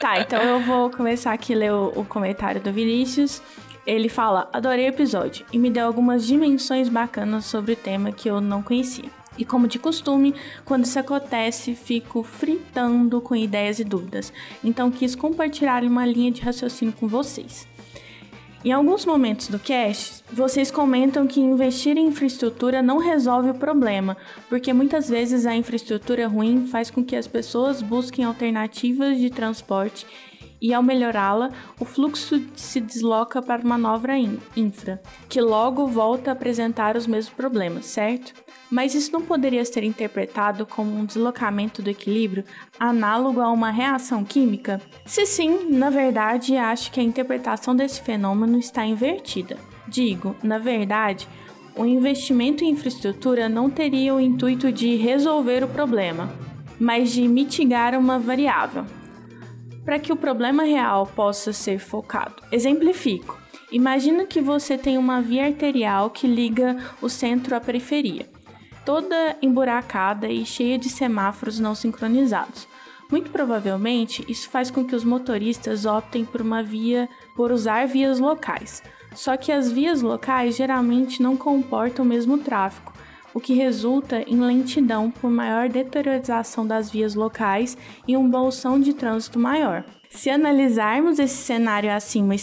Tá, 0.00 0.20
então 0.20 0.40
eu 0.42 0.60
vou 0.60 0.90
começar 0.90 1.32
aqui 1.32 1.54
a 1.54 1.56
ler 1.56 1.72
o, 1.72 1.92
o 1.96 2.04
comentário 2.04 2.60
do 2.60 2.72
Vinícius. 2.72 3.42
Ele 3.86 4.08
fala: 4.08 4.48
Adorei 4.52 4.84
o 4.86 4.88
episódio 4.90 5.46
e 5.50 5.58
me 5.58 5.70
deu 5.70 5.86
algumas 5.86 6.26
dimensões 6.26 6.88
bacanas 6.88 7.46
sobre 7.46 7.72
o 7.72 7.76
tema 7.76 8.12
que 8.12 8.28
eu 8.28 8.40
não 8.40 8.62
conhecia. 8.62 9.10
E 9.38 9.44
como 9.44 9.68
de 9.68 9.78
costume, 9.78 10.34
quando 10.64 10.84
isso 10.84 10.98
acontece, 10.98 11.74
fico 11.74 12.22
fritando 12.22 13.20
com 13.20 13.36
ideias 13.36 13.78
e 13.78 13.84
dúvidas. 13.84 14.32
Então 14.62 14.90
quis 14.90 15.14
compartilhar 15.14 15.84
uma 15.84 16.04
linha 16.04 16.30
de 16.30 16.42
raciocínio 16.42 16.92
com 16.92 17.06
vocês. 17.06 17.66
Em 18.64 18.72
alguns 18.72 19.06
momentos 19.06 19.46
do 19.46 19.58
cast, 19.58 20.24
vocês 20.32 20.68
comentam 20.68 21.28
que 21.28 21.40
investir 21.40 21.96
em 21.96 22.08
infraestrutura 22.08 22.82
não 22.82 22.98
resolve 22.98 23.50
o 23.50 23.54
problema, 23.54 24.16
porque 24.48 24.72
muitas 24.72 25.08
vezes 25.08 25.46
a 25.46 25.54
infraestrutura 25.54 26.26
ruim 26.26 26.66
faz 26.66 26.90
com 26.90 27.04
que 27.04 27.14
as 27.14 27.28
pessoas 27.28 27.80
busquem 27.80 28.24
alternativas 28.24 29.16
de 29.18 29.30
transporte 29.30 30.04
e 30.60 30.74
ao 30.74 30.82
melhorá-la, 30.82 31.50
o 31.78 31.84
fluxo 31.84 32.42
se 32.56 32.80
desloca 32.80 33.40
para 33.40 33.62
uma 33.62 33.78
nova 33.78 34.16
infra, 34.56 35.00
que 35.28 35.40
logo 35.40 35.86
volta 35.86 36.30
a 36.30 36.32
apresentar 36.32 36.96
os 36.96 37.06
mesmos 37.06 37.32
problemas, 37.32 37.86
certo? 37.86 38.34
Mas 38.70 38.94
isso 38.94 39.12
não 39.12 39.22
poderia 39.22 39.64
ser 39.64 39.82
interpretado 39.82 40.66
como 40.66 40.94
um 40.94 41.04
deslocamento 41.04 41.80
do 41.80 41.88
equilíbrio 41.88 42.44
análogo 42.78 43.40
a 43.40 43.50
uma 43.50 43.70
reação 43.70 44.24
química? 44.24 44.80
Se 45.06 45.24
sim, 45.24 45.70
na 45.70 45.88
verdade, 45.88 46.56
acho 46.56 46.92
que 46.92 47.00
a 47.00 47.02
interpretação 47.02 47.74
desse 47.74 48.02
fenômeno 48.02 48.58
está 48.58 48.84
invertida. 48.84 49.56
Digo, 49.86 50.36
na 50.42 50.58
verdade, 50.58 51.26
o 51.74 51.86
investimento 51.86 52.62
em 52.62 52.70
infraestrutura 52.70 53.48
não 53.48 53.70
teria 53.70 54.14
o 54.14 54.20
intuito 54.20 54.70
de 54.70 54.96
resolver 54.96 55.64
o 55.64 55.68
problema, 55.68 56.30
mas 56.78 57.10
de 57.10 57.26
mitigar 57.26 57.98
uma 57.98 58.18
variável, 58.18 58.84
para 59.82 59.98
que 59.98 60.12
o 60.12 60.16
problema 60.16 60.64
real 60.64 61.06
possa 61.06 61.54
ser 61.54 61.78
focado. 61.78 62.42
Exemplifico. 62.52 63.38
Imagina 63.72 64.26
que 64.26 64.40
você 64.40 64.76
tem 64.76 64.98
uma 64.98 65.20
via 65.22 65.46
arterial 65.46 66.10
que 66.10 66.26
liga 66.26 66.76
o 67.00 67.08
centro 67.08 67.54
à 67.54 67.60
periferia 67.60 68.26
toda 68.88 69.36
emburacada 69.42 70.28
e 70.28 70.46
cheia 70.46 70.78
de 70.78 70.88
semáforos 70.88 71.60
não 71.60 71.74
sincronizados. 71.74 72.66
Muito 73.10 73.30
provavelmente, 73.30 74.24
isso 74.26 74.48
faz 74.48 74.70
com 74.70 74.82
que 74.82 74.96
os 74.96 75.04
motoristas 75.04 75.84
optem 75.84 76.24
por 76.24 76.40
uma 76.40 76.62
via, 76.62 77.06
por 77.36 77.52
usar 77.52 77.86
vias 77.86 78.18
locais. 78.18 78.82
Só 79.14 79.36
que 79.36 79.52
as 79.52 79.70
vias 79.70 80.00
locais 80.00 80.56
geralmente 80.56 81.22
não 81.22 81.36
comportam 81.36 82.02
o 82.02 82.08
mesmo 82.08 82.38
tráfego, 82.38 82.94
o 83.34 83.40
que 83.40 83.52
resulta 83.52 84.22
em 84.22 84.40
lentidão 84.40 85.10
por 85.10 85.30
maior 85.30 85.68
deteriorização 85.68 86.66
das 86.66 86.90
vias 86.90 87.14
locais 87.14 87.76
e 88.06 88.16
um 88.16 88.26
bolsão 88.26 88.80
de 88.80 88.94
trânsito 88.94 89.38
maior. 89.38 89.84
Se 90.08 90.30
analisarmos 90.30 91.18
esse 91.18 91.36
cenário 91.36 91.92
acima 91.92 92.34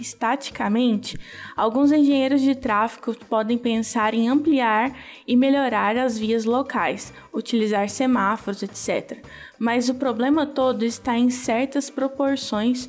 estaticamente, 0.00 1.18
alguns 1.56 1.92
engenheiros 1.92 2.40
de 2.40 2.54
tráfego 2.54 3.14
podem 3.28 3.56
pensar 3.56 4.14
em 4.14 4.28
ampliar 4.28 4.96
e 5.26 5.36
melhorar 5.36 5.96
as 5.96 6.18
vias 6.18 6.44
locais, 6.44 7.12
utilizar 7.32 7.88
semáforos, 7.88 8.62
etc. 8.62 9.24
Mas 9.58 9.88
o 9.88 9.94
problema 9.94 10.46
todo 10.46 10.84
está 10.84 11.16
em 11.16 11.30
certas 11.30 11.90
proporções, 11.90 12.88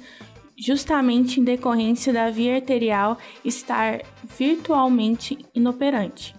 justamente 0.58 1.40
em 1.40 1.44
decorrência 1.44 2.14
da 2.14 2.30
via 2.30 2.56
arterial 2.56 3.18
estar 3.44 4.02
virtualmente 4.38 5.38
inoperante. 5.54 6.36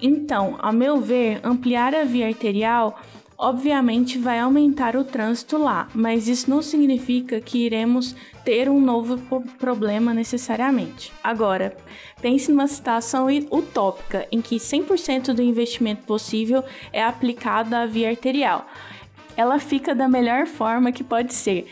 Então, 0.00 0.58
a 0.60 0.70
meu 0.70 1.00
ver, 1.00 1.40
ampliar 1.42 1.94
a 1.94 2.04
via 2.04 2.26
arterial 2.26 3.00
obviamente 3.44 4.16
vai 4.16 4.40
aumentar 4.40 4.96
o 4.96 5.04
trânsito 5.04 5.58
lá, 5.58 5.86
mas 5.94 6.28
isso 6.28 6.48
não 6.48 6.62
significa 6.62 7.42
que 7.42 7.58
iremos 7.58 8.16
ter 8.42 8.70
um 8.70 8.80
novo 8.80 9.18
problema 9.58 10.14
necessariamente. 10.14 11.12
Agora, 11.22 11.76
pense 12.22 12.50
numa 12.50 12.66
situação 12.66 13.26
utópica 13.50 14.26
em 14.32 14.40
que 14.40 14.56
100% 14.56 15.34
do 15.34 15.42
investimento 15.42 16.04
possível 16.04 16.64
é 16.90 17.04
aplicado 17.04 17.76
à 17.76 17.84
via 17.84 18.08
arterial. 18.08 18.66
Ela 19.36 19.58
fica 19.58 19.94
da 19.94 20.08
melhor 20.08 20.46
forma 20.46 20.90
que 20.90 21.04
pode 21.04 21.34
ser. 21.34 21.66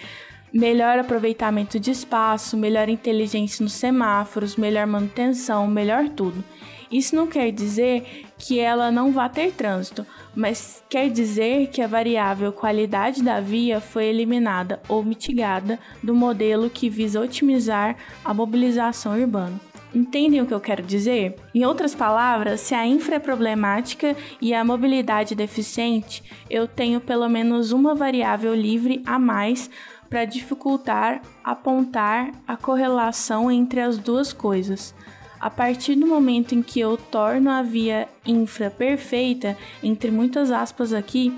Melhor 0.53 0.99
aproveitamento 0.99 1.81
de 1.81 1.91
espaço, 1.91 2.55
melhor 2.55 2.91
inteligência 2.91 3.63
nos 3.63 3.73
semáforos, 3.73 4.57
melhor 4.57 4.87
manutenção, 4.87 5.67
melhor 5.67 6.11
tudo. 6.11 6.45
Isso 6.93 7.17
não 7.17 7.27
quer 7.27 7.51
dizer 7.51 8.27
que 8.37 8.61
ela 8.61 8.91
não 8.91 9.11
vá 9.11 9.29
ter 9.29 9.53
trânsito, 9.53 10.07
mas 10.35 10.85
quer 10.91 11.09
dizer 11.09 11.69
que 11.69 11.81
a 11.81 11.87
variável 11.87 12.53
qualidade 12.53 13.23
da 13.23 13.41
via 13.41 13.81
foi 13.81 14.05
eliminada 14.05 14.81
ou 14.89 15.03
mitigada 15.03 15.79
do 16.03 16.15
modelo 16.15 16.69
que 16.69 16.91
visa 16.91 17.21
otimizar 17.21 17.97
a 18.23 18.35
mobilização 18.35 19.19
urbana. 19.19 19.59
Entendem 19.95 20.41
o 20.41 20.47
que 20.47 20.55
eu 20.55 20.61
quero 20.61 20.83
dizer? 20.83 21.37
Em 21.55 21.67
outras 21.67 21.95
palavras, 21.95 22.61
se 22.61 22.75
a 22.75 22.87
infra 22.87 23.17
é 23.17 23.19
problemática 23.19 24.17
e 24.41 24.55
a 24.55 24.65
mobilidade 24.65 25.35
deficiente, 25.35 26.23
eu 26.49 26.67
tenho 26.67 27.01
pelo 27.01 27.29
menos 27.29 27.73
uma 27.73 27.95
variável 27.95 28.55
livre 28.55 29.03
a 29.05 29.19
mais 29.19 29.69
para 30.09 30.25
dificultar 30.25 31.23
apontar 31.45 32.33
a 32.47 32.57
correlação 32.57 33.51
entre 33.51 33.81
as 33.81 33.99
duas 33.99 34.33
coisas. 34.33 34.95
A 35.43 35.51
partir 35.51 35.97
do 35.97 36.07
momento 36.07 36.55
em 36.55 36.63
que 36.63 36.79
eu 36.79 36.97
torno 36.97 37.51
a 37.51 37.63
via 37.63 38.09
infra 38.25 38.71
perfeita, 38.71 39.59
entre 39.83 40.09
muitas 40.09 40.53
aspas 40.53 40.93
aqui, 40.93 41.35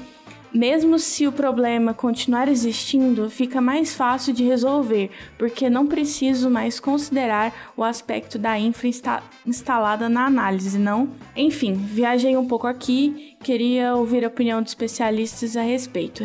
mesmo 0.52 0.98
se 0.98 1.26
o 1.26 1.32
problema 1.32 1.94
continuar 1.94 2.46
existindo, 2.46 3.30
fica 3.30 3.62
mais 3.62 3.94
fácil 3.94 4.34
de 4.34 4.44
resolver, 4.44 5.10
porque 5.38 5.70
não 5.70 5.86
preciso 5.86 6.50
mais 6.50 6.78
considerar 6.78 7.72
o 7.76 7.82
aspecto 7.82 8.38
da 8.38 8.58
infra 8.58 8.88
insta 8.88 9.22
instalada 9.46 10.06
na 10.06 10.26
análise, 10.26 10.78
não? 10.78 11.08
Enfim, 11.34 11.72
viajei 11.72 12.36
um 12.36 12.46
pouco 12.46 12.66
aqui, 12.66 13.33
queria 13.44 13.94
ouvir 13.94 14.24
a 14.24 14.28
opinião 14.28 14.62
de 14.62 14.70
especialistas 14.70 15.56
a 15.56 15.62
respeito. 15.62 16.24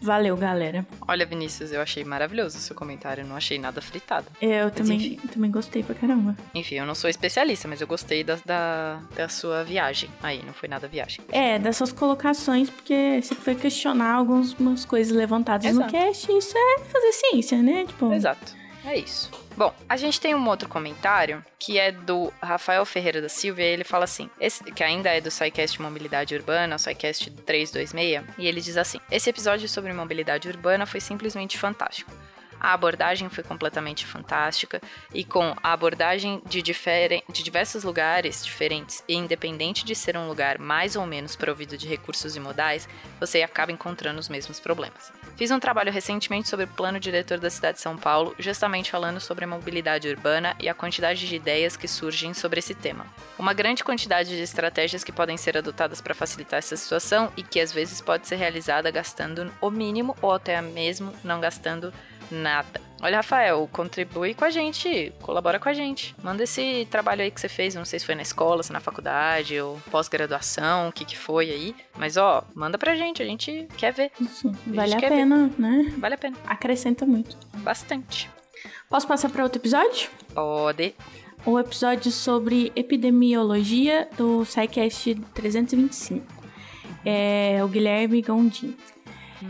Valeu, 0.00 0.36
galera. 0.36 0.86
Olha, 1.06 1.26
Vinícius, 1.26 1.70
eu 1.70 1.80
achei 1.82 2.02
maravilhoso 2.02 2.56
o 2.56 2.60
seu 2.60 2.74
comentário, 2.74 3.26
não 3.26 3.36
achei 3.36 3.58
nada 3.58 3.82
fritado. 3.82 4.26
Eu 4.40 4.70
também, 4.70 5.16
também 5.32 5.50
gostei 5.50 5.82
pra 5.82 5.94
caramba. 5.94 6.34
Enfim, 6.54 6.76
eu 6.76 6.86
não 6.86 6.94
sou 6.94 7.10
especialista, 7.10 7.68
mas 7.68 7.80
eu 7.80 7.86
gostei 7.86 8.24
da, 8.24 8.38
da, 8.44 9.00
da 9.14 9.28
sua 9.28 9.62
viagem. 9.62 10.08
Aí, 10.22 10.42
não 10.44 10.54
foi 10.54 10.68
nada 10.68 10.88
viagem. 10.88 11.20
É, 11.30 11.58
das 11.58 11.76
suas 11.76 11.92
colocações, 11.92 12.70
porque 12.70 13.20
você 13.22 13.34
foi 13.34 13.54
questionar 13.54 14.14
algumas 14.14 14.84
coisas 14.86 15.14
levantadas 15.14 15.66
Exato. 15.66 15.86
no 15.86 15.92
cast, 15.92 16.32
e 16.32 16.38
isso 16.38 16.56
é 16.56 16.78
fazer 16.84 17.12
ciência, 17.12 17.62
né? 17.62 17.84
Tipo... 17.86 18.12
Exato. 18.12 18.54
É 18.84 18.96
isso. 18.96 19.30
Bom, 19.56 19.74
a 19.88 19.96
gente 19.96 20.20
tem 20.20 20.34
um 20.34 20.48
outro 20.48 20.68
comentário 20.68 21.42
que 21.58 21.78
é 21.78 21.90
do 21.90 22.30
Rafael 22.42 22.84
Ferreira 22.84 23.22
da 23.22 23.28
Silva, 23.28 23.62
e 23.62 23.64
ele 23.64 23.84
fala 23.84 24.04
assim, 24.04 24.28
esse, 24.38 24.62
que 24.64 24.84
ainda 24.84 25.08
é 25.08 25.20
do 25.20 25.30
SciCast 25.30 25.80
Mobilidade 25.80 26.34
Urbana, 26.34 26.76
o 26.76 26.78
SciCast 26.78 27.30
326, 27.30 28.34
e 28.36 28.46
ele 28.46 28.60
diz 28.60 28.76
assim: 28.76 28.98
Esse 29.10 29.30
episódio 29.30 29.66
sobre 29.66 29.92
mobilidade 29.94 30.46
urbana 30.48 30.84
foi 30.84 31.00
simplesmente 31.00 31.56
fantástico. 31.56 32.12
A 32.60 32.72
abordagem 32.72 33.28
foi 33.28 33.44
completamente 33.44 34.06
fantástica 34.06 34.80
e 35.12 35.24
com 35.24 35.54
a 35.62 35.72
abordagem 35.72 36.42
de, 36.46 36.62
de 36.62 37.42
diversos 37.42 37.84
lugares 37.84 38.44
diferentes 38.44 39.04
e 39.08 39.14
independente 39.14 39.84
de 39.84 39.94
ser 39.94 40.16
um 40.16 40.28
lugar 40.28 40.58
mais 40.58 40.96
ou 40.96 41.06
menos 41.06 41.36
provido 41.36 41.76
de 41.76 41.86
recursos 41.86 42.36
e 42.36 42.40
modais, 42.40 42.88
você 43.20 43.42
acaba 43.42 43.72
encontrando 43.72 44.18
os 44.18 44.28
mesmos 44.28 44.58
problemas. 44.60 45.12
Fiz 45.36 45.50
um 45.50 45.60
trabalho 45.60 45.92
recentemente 45.92 46.48
sobre 46.48 46.64
o 46.64 46.68
plano 46.68 46.98
diretor 46.98 47.38
da 47.38 47.50
cidade 47.50 47.76
de 47.76 47.82
São 47.82 47.96
Paulo, 47.96 48.34
justamente 48.38 48.90
falando 48.90 49.20
sobre 49.20 49.44
a 49.44 49.48
mobilidade 49.48 50.08
urbana 50.08 50.56
e 50.58 50.68
a 50.68 50.74
quantidade 50.74 51.28
de 51.28 51.36
ideias 51.36 51.76
que 51.76 51.86
surgem 51.86 52.32
sobre 52.34 52.58
esse 52.58 52.74
tema. 52.74 53.06
Uma 53.38 53.52
grande 53.52 53.84
quantidade 53.84 54.30
de 54.30 54.42
estratégias 54.42 55.04
que 55.04 55.12
podem 55.12 55.36
ser 55.36 55.56
adotadas 55.56 56.00
para 56.00 56.14
facilitar 56.14 56.58
essa 56.58 56.76
situação 56.76 57.32
e 57.36 57.42
que 57.42 57.60
às 57.60 57.72
vezes 57.72 58.00
pode 58.00 58.26
ser 58.26 58.36
realizada 58.36 58.90
gastando 58.90 59.52
o 59.60 59.70
mínimo 59.70 60.16
ou 60.22 60.32
até 60.32 60.60
mesmo 60.62 61.12
não 61.22 61.40
gastando 61.40 61.92
nada. 62.30 62.80
Olha, 63.02 63.18
Rafael, 63.18 63.68
contribui 63.70 64.32
com 64.32 64.44
a 64.44 64.50
gente, 64.50 65.12
colabora 65.20 65.58
com 65.58 65.68
a 65.68 65.74
gente. 65.74 66.14
Manda 66.22 66.42
esse 66.44 66.86
trabalho 66.90 67.22
aí 67.22 67.30
que 67.30 67.40
você 67.40 67.48
fez, 67.48 67.74
não 67.74 67.84
sei 67.84 67.98
se 67.98 68.06
foi 68.06 68.14
na 68.14 68.22
escola, 68.22 68.62
se 68.62 68.72
na 68.72 68.80
faculdade 68.80 69.60
ou 69.60 69.78
pós-graduação, 69.90 70.88
o 70.88 70.92
que 70.92 71.04
que 71.04 71.16
foi 71.16 71.50
aí. 71.50 71.76
Mas 71.98 72.16
ó, 72.16 72.42
manda 72.54 72.78
pra 72.78 72.96
gente, 72.96 73.22
a 73.22 73.26
gente 73.26 73.68
quer 73.76 73.92
ver. 73.92 74.10
Isso, 74.18 74.50
vale 74.66 74.94
a, 74.94 74.98
a 74.98 75.00
pena, 75.00 75.48
ver. 75.48 75.60
né? 75.60 75.94
Vale 75.98 76.14
a 76.14 76.18
pena. 76.18 76.36
Acrescenta 76.46 77.04
muito. 77.04 77.36
Bastante. 77.58 78.30
Posso 78.88 79.06
passar 79.06 79.28
para 79.28 79.42
outro 79.44 79.60
episódio? 79.60 80.08
Pode. 80.32 80.94
O 81.44 81.58
episódio 81.60 82.10
sobre 82.10 82.72
epidemiologia 82.74 84.08
do 84.16 84.44
SciCast 84.44 85.14
325. 85.34 86.24
É 87.04 87.60
o 87.62 87.68
Guilherme 87.68 88.22
Gondim. 88.22 88.76
Hum. 89.42 89.48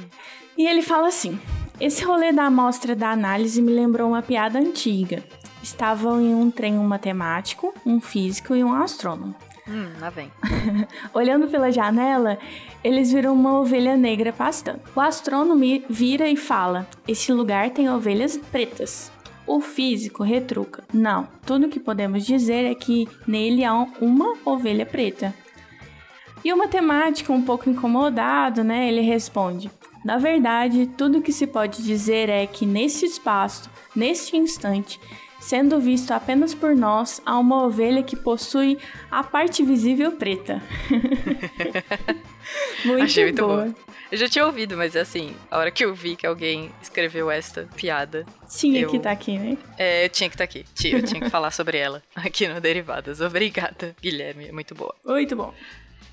E 0.59 0.67
ele 0.67 0.83
fala 0.83 1.09
assim: 1.09 1.39
esse 1.81 2.05
rolê 2.05 2.33
da 2.33 2.45
amostra 2.45 2.97
da 2.97 3.11
análise 3.11 3.61
me 3.61 3.73
lembrou 3.73 4.09
uma 4.09 4.23
piada 4.23 4.59
antiga. 4.59 5.23
Estavam 5.63 6.21
em 6.21 6.35
um 6.35 6.51
trem 6.51 6.79
um 6.79 6.87
matemático, 6.87 7.75
um 7.85 8.01
físico 8.01 8.55
e 8.55 8.65
um 8.65 8.73
astrônomo. 8.73 9.35
Hum, 9.69 9.91
lá 10.01 10.11
vem. 10.11 10.31
Olhando 11.13 11.49
pela 11.49 11.73
janela, 11.73 12.39
eles 12.85 13.13
viram 13.13 13.35
uma 13.35 13.59
ovelha 13.59 13.97
negra 13.97 14.33
pastando. 14.33 14.81
O 14.95 15.01
astrônomo 15.01 15.65
vira 15.91 16.29
e 16.29 16.37
fala: 16.37 16.87
Esse 17.07 17.33
lugar 17.33 17.71
tem 17.71 17.91
ovelhas 17.91 18.37
pretas. 18.37 19.11
O 19.47 19.61
físico 19.61 20.23
retruca: 20.23 20.85
Não, 20.95 21.29
tudo 21.45 21.69
que 21.69 21.81
podemos 21.81 22.25
dizer 22.25 22.65
é 22.65 22.75
que 22.75 23.09
nele 23.27 23.65
há 23.65 23.75
uma 24.01 24.35
ovelha 24.45 24.87
preta. 24.87 25.35
E 26.45 26.53
o 26.53 26.57
matemático, 26.57 27.33
um 27.33 27.43
pouco 27.43 27.69
incomodado, 27.69 28.63
né, 28.63 28.89
ele 28.89 29.01
responde: 29.01 29.69
na 30.07 30.19
verdade, 30.19 30.87
tudo 30.97 31.21
que 31.21 31.33
se 31.33 31.49
pode 31.49 31.83
dizer 31.83 32.29
é 32.29 32.47
que 32.47 32.65
neste 32.65 33.05
espaço, 33.05 33.69
neste 33.95 34.37
instante, 34.37 35.01
sendo 35.41 35.81
visto 35.81 36.13
apenas 36.13 36.55
por 36.55 36.77
nós, 36.77 37.21
há 37.27 37.37
uma 37.37 37.65
ovelha 37.65 38.05
que 38.05 38.15
possui 38.15 38.79
a 39.11 39.25
parte 39.25 39.65
visível 39.65 40.13
preta. 40.13 40.63
muito 42.87 43.03
Achei 43.03 43.25
muito 43.25 43.43
boa. 43.45 43.65
boa. 43.65 43.75
Eu 44.13 44.17
já 44.17 44.29
tinha 44.29 44.47
ouvido, 44.47 44.77
mas 44.77 44.95
assim, 44.95 45.35
a 45.51 45.59
hora 45.59 45.73
que 45.73 45.85
eu 45.85 45.93
vi 45.93 46.15
que 46.15 46.25
alguém 46.25 46.71
escreveu 46.81 47.29
esta 47.29 47.69
piada. 47.75 48.25
Tinha 48.49 48.83
eu... 48.83 48.89
que 48.89 48.99
estar 48.99 49.09
tá 49.09 49.13
aqui, 49.13 49.37
né? 49.37 49.59
É, 49.77 50.05
eu 50.05 50.09
tinha 50.09 50.31
que 50.31 50.37
estar 50.37 50.47
tá 50.47 50.59
aqui. 50.59 50.65
Eu 50.85 51.03
tinha 51.03 51.21
que 51.21 51.31
falar 51.31 51.51
sobre 51.51 51.79
ela 51.79 52.01
aqui 52.15 52.47
no 52.47 52.61
Derivadas. 52.61 53.21
Obrigada, 53.21 53.97
Guilherme. 54.01 54.47
É 54.47 54.53
muito 54.53 54.73
boa. 54.73 54.95
Muito 55.05 55.35
bom. 55.35 55.53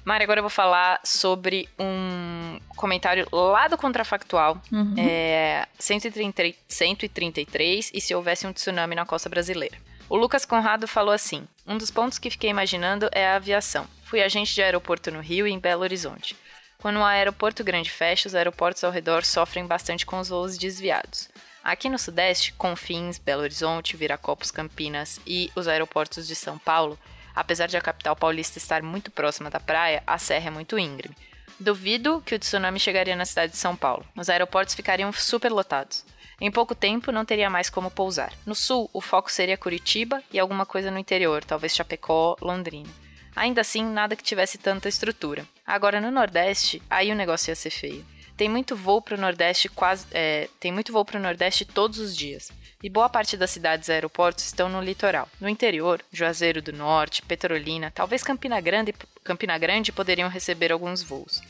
Mari, 0.05 0.23
agora 0.23 0.39
eu 0.39 0.43
vou 0.43 0.49
falar 0.49 0.99
sobre 1.03 1.69
um 1.79 2.59
comentário 2.75 3.25
lá 3.31 3.67
do 3.67 3.77
Contrafactual, 3.77 4.61
uhum. 4.71 4.95
é, 4.97 5.65
130, 5.79 6.55
133, 6.67 7.91
e 7.93 8.01
se 8.01 8.13
houvesse 8.13 8.45
um 8.45 8.51
tsunami 8.51 8.95
na 8.95 9.05
costa 9.05 9.29
brasileira. 9.29 9.77
O 10.09 10.17
Lucas 10.17 10.45
Conrado 10.45 10.87
falou 10.87 11.13
assim: 11.13 11.47
Um 11.65 11.77
dos 11.77 11.89
pontos 11.89 12.19
que 12.19 12.29
fiquei 12.29 12.49
imaginando 12.49 13.09
é 13.11 13.27
a 13.27 13.35
aviação. 13.35 13.87
Fui 14.03 14.21
agente 14.21 14.53
de 14.53 14.61
aeroporto 14.61 15.09
no 15.09 15.21
Rio 15.21 15.47
e 15.47 15.51
em 15.51 15.59
Belo 15.59 15.83
Horizonte. 15.83 16.35
Quando 16.77 16.99
o 16.99 17.03
aeroporto 17.03 17.63
grande 17.63 17.89
fecha, 17.89 18.27
os 18.27 18.35
aeroportos 18.35 18.83
ao 18.83 18.91
redor 18.91 19.23
sofrem 19.23 19.65
bastante 19.65 20.05
com 20.05 20.19
os 20.19 20.27
voos 20.27 20.57
desviados. 20.57 21.29
Aqui 21.63 21.87
no 21.87 21.97
Sudeste, 21.97 22.51
Confins, 22.53 23.17
Belo 23.17 23.43
Horizonte, 23.43 23.95
Viracopos, 23.95 24.51
Campinas 24.51 25.21
e 25.25 25.49
os 25.55 25.65
aeroportos 25.65 26.27
de 26.27 26.35
São 26.35 26.57
Paulo, 26.57 26.99
Apesar 27.35 27.67
de 27.67 27.77
a 27.77 27.81
capital 27.81 28.15
paulista 28.15 28.57
estar 28.57 28.81
muito 28.81 29.11
próxima 29.11 29.49
da 29.49 29.59
praia, 29.59 30.03
a 30.05 30.17
serra 30.17 30.47
é 30.47 30.51
muito 30.51 30.77
íngreme. 30.77 31.15
Duvido 31.59 32.21
que 32.25 32.35
o 32.35 32.39
tsunami 32.39 32.79
chegaria 32.79 33.15
na 33.15 33.25
cidade 33.25 33.53
de 33.53 33.57
São 33.57 33.75
Paulo. 33.75 34.05
Os 34.15 34.29
aeroportos 34.29 34.75
ficariam 34.75 35.11
superlotados. 35.11 36.05
Em 36.41 36.51
pouco 36.51 36.75
tempo, 36.75 37.11
não 37.11 37.23
teria 37.23 37.49
mais 37.49 37.69
como 37.69 37.91
pousar. 37.91 38.33
No 38.45 38.53
sul, 38.53 38.89
o 38.91 38.99
foco 38.99 39.31
seria 39.31 39.57
Curitiba 39.57 40.21
e 40.31 40.39
alguma 40.39 40.65
coisa 40.65 40.91
no 40.91 40.99
interior, 40.99 41.43
talvez 41.43 41.75
Chapecó, 41.75 42.35
Londrina. 42.41 42.89
Ainda 43.35 43.61
assim, 43.61 43.83
nada 43.83 44.15
que 44.15 44.23
tivesse 44.23 44.57
tanta 44.57 44.89
estrutura. 44.89 45.47
Agora, 45.65 46.01
no 46.01 46.11
Nordeste, 46.11 46.81
aí 46.89 47.11
o 47.11 47.15
negócio 47.15 47.49
ia 47.49 47.55
ser 47.55 47.69
feio. 47.69 48.05
Tem 48.43 48.49
muito 48.49 48.75
voo 48.75 49.01
para 49.01 49.15
o 49.15 49.17
Nordeste 49.17 49.69
quase, 49.69 50.05
é, 50.11 50.49
tem 50.59 50.69
muito 50.69 50.91
voo 50.91 51.05
para 51.05 51.17
o 51.17 51.21
Nordeste 51.21 51.63
todos 51.63 51.97
os 51.97 52.13
dias 52.13 52.51
e 52.83 52.89
boa 52.89 53.07
parte 53.07 53.37
das 53.37 53.51
cidades 53.51 53.87
e 53.87 53.93
aeroportos 53.93 54.43
estão 54.43 54.67
no 54.67 54.81
litoral. 54.81 55.29
No 55.39 55.47
interior, 55.47 56.03
Juazeiro 56.11 56.61
do 56.61 56.73
Norte, 56.73 57.21
Petrolina, 57.21 57.89
talvez 57.89 58.21
Campina 58.21 58.59
Grande, 58.59 58.93
Campina 59.23 59.57
Grande 59.57 59.93
poderiam 59.93 60.27
receber 60.27 60.73
alguns 60.73 61.01
voos. 61.01 61.41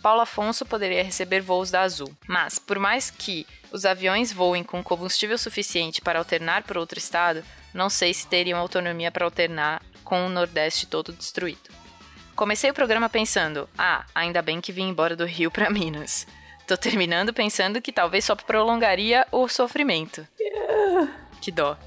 Paulo 0.00 0.22
Afonso 0.22 0.64
poderia 0.64 1.04
receber 1.04 1.42
voos 1.42 1.70
da 1.70 1.82
Azul. 1.82 2.16
Mas, 2.26 2.58
por 2.58 2.78
mais 2.78 3.10
que 3.10 3.46
os 3.70 3.84
aviões 3.84 4.32
voem 4.32 4.64
com 4.64 4.82
combustível 4.82 5.36
suficiente 5.36 6.00
para 6.00 6.18
alternar 6.18 6.62
para 6.62 6.80
outro 6.80 6.98
estado, 6.98 7.44
não 7.74 7.90
sei 7.90 8.14
se 8.14 8.26
teriam 8.26 8.58
autonomia 8.58 9.12
para 9.12 9.26
alternar 9.26 9.82
com 10.02 10.24
o 10.24 10.30
Nordeste 10.30 10.86
todo 10.86 11.12
destruído. 11.12 11.76
Comecei 12.34 12.70
o 12.70 12.74
programa 12.74 13.10
pensando: 13.10 13.68
ah, 13.76 14.06
ainda 14.14 14.40
bem 14.40 14.62
que 14.62 14.72
vim 14.72 14.88
embora 14.88 15.14
do 15.14 15.26
Rio 15.26 15.50
para 15.50 15.68
Minas. 15.68 16.26
Tô 16.68 16.76
terminando 16.76 17.32
pensando 17.32 17.80
que 17.80 17.90
talvez 17.90 18.26
só 18.26 18.36
prolongaria 18.36 19.26
o 19.32 19.48
sofrimento. 19.48 20.28
Que 21.40 21.50
dó. 21.50 21.78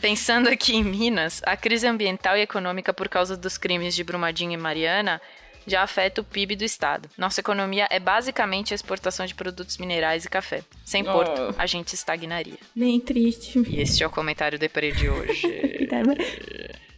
Pensando 0.00 0.48
aqui 0.48 0.74
em 0.74 0.82
Minas, 0.82 1.42
a 1.44 1.54
crise 1.58 1.86
ambiental 1.86 2.34
e 2.34 2.40
econômica 2.40 2.94
por 2.94 3.06
causa 3.06 3.36
dos 3.36 3.58
crimes 3.58 3.94
de 3.94 4.02
Brumadinho 4.02 4.52
e 4.52 4.56
Mariana 4.56 5.20
já 5.66 5.82
afeta 5.82 6.22
o 6.22 6.24
PIB 6.24 6.56
do 6.56 6.64
estado. 6.64 7.06
Nossa 7.18 7.40
economia 7.40 7.86
é 7.90 8.00
basicamente 8.00 8.72
a 8.72 8.76
exportação 8.76 9.26
de 9.26 9.34
produtos 9.34 9.76
minerais 9.76 10.24
e 10.24 10.30
café. 10.30 10.62
Sem 10.86 11.06
oh. 11.06 11.12
porto, 11.12 11.54
a 11.58 11.66
gente 11.66 11.92
estagnaria. 11.92 12.56
Bem 12.74 12.98
triste. 12.98 13.62
E 13.68 13.82
esse 13.82 14.02
é 14.02 14.06
o 14.06 14.10
comentário 14.10 14.58
deprê 14.58 14.90
de 14.90 15.10
hoje. 15.10 15.42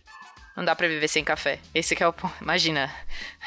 Não 0.56 0.64
dá 0.64 0.76
pra 0.76 0.86
viver 0.86 1.08
sem 1.08 1.24
café. 1.24 1.58
Esse 1.74 1.96
que 1.96 2.02
é 2.02 2.06
o 2.06 2.12
ponto. 2.12 2.34
Imagina, 2.40 2.94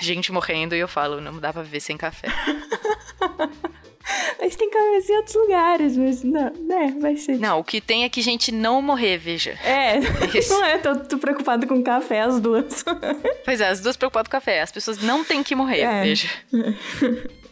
gente 0.01 0.31
morrendo 0.31 0.75
e 0.75 0.79
eu 0.79 0.87
falo, 0.87 1.21
não 1.21 1.37
dá 1.37 1.53
pra 1.53 1.61
viver 1.61 1.79
sem 1.79 1.95
café. 1.95 2.27
Mas 4.39 4.55
tem 4.55 4.69
cafés 4.69 5.09
em 5.09 5.15
outros 5.15 5.35
lugares, 5.35 5.95
mas 5.95 6.23
não, 6.23 6.53
né, 6.67 6.93
vai 6.99 7.15
ser. 7.15 7.39
Não, 7.39 7.59
o 7.59 7.63
que 7.63 7.79
tem 7.79 8.03
é 8.03 8.09
que 8.09 8.21
gente 8.21 8.51
não 8.51 8.81
morrer, 8.81 9.17
veja. 9.17 9.51
É, 9.63 9.97
não 10.49 10.65
é, 10.65 10.77
tô, 10.77 10.95
tô 10.97 11.17
preocupado 11.17 11.65
com 11.65 11.81
café, 11.81 12.19
as 12.19 12.39
duas. 12.41 12.83
Pois 13.45 13.61
é, 13.61 13.69
as 13.69 13.79
duas 13.79 13.95
preocupadas 13.95 14.27
com 14.27 14.31
café. 14.33 14.61
As 14.61 14.73
pessoas 14.73 15.01
não 15.01 15.23
têm 15.23 15.41
que 15.41 15.55
morrer, 15.55 15.81
é. 15.81 16.03
veja. 16.03 16.27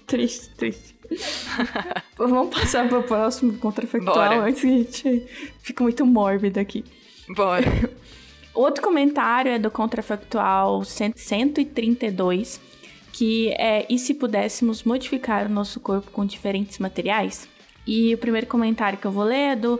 triste, 0.05 0.49
triste. 0.55 0.95
Vamos 2.17 2.53
passar 2.53 2.87
pro 2.87 3.03
próximo 3.03 3.57
contrafactual 3.57 4.15
Bora. 4.15 4.41
antes 4.41 4.61
que 4.61 4.67
a 4.67 4.71
gente 4.71 5.27
fique 5.61 5.81
muito 5.81 6.05
mórbido 6.05 6.59
aqui. 6.59 6.83
Bora. 7.29 7.65
Outro 8.53 8.83
comentário 8.83 9.51
é 9.51 9.57
do 9.57 9.71
Contrafactual 9.71 10.83
132, 10.83 12.59
que 13.11 13.49
é 13.53 13.85
e 13.89 13.97
se 13.97 14.13
pudéssemos 14.13 14.83
modificar 14.83 15.45
o 15.45 15.49
nosso 15.49 15.79
corpo 15.79 16.11
com 16.11 16.25
diferentes 16.25 16.79
materiais? 16.79 17.47
E 17.85 18.13
o 18.13 18.17
primeiro 18.17 18.47
comentário 18.47 18.97
que 18.97 19.05
eu 19.05 19.11
vou 19.11 19.23
ler 19.23 19.53
é 19.53 19.55
do 19.55 19.79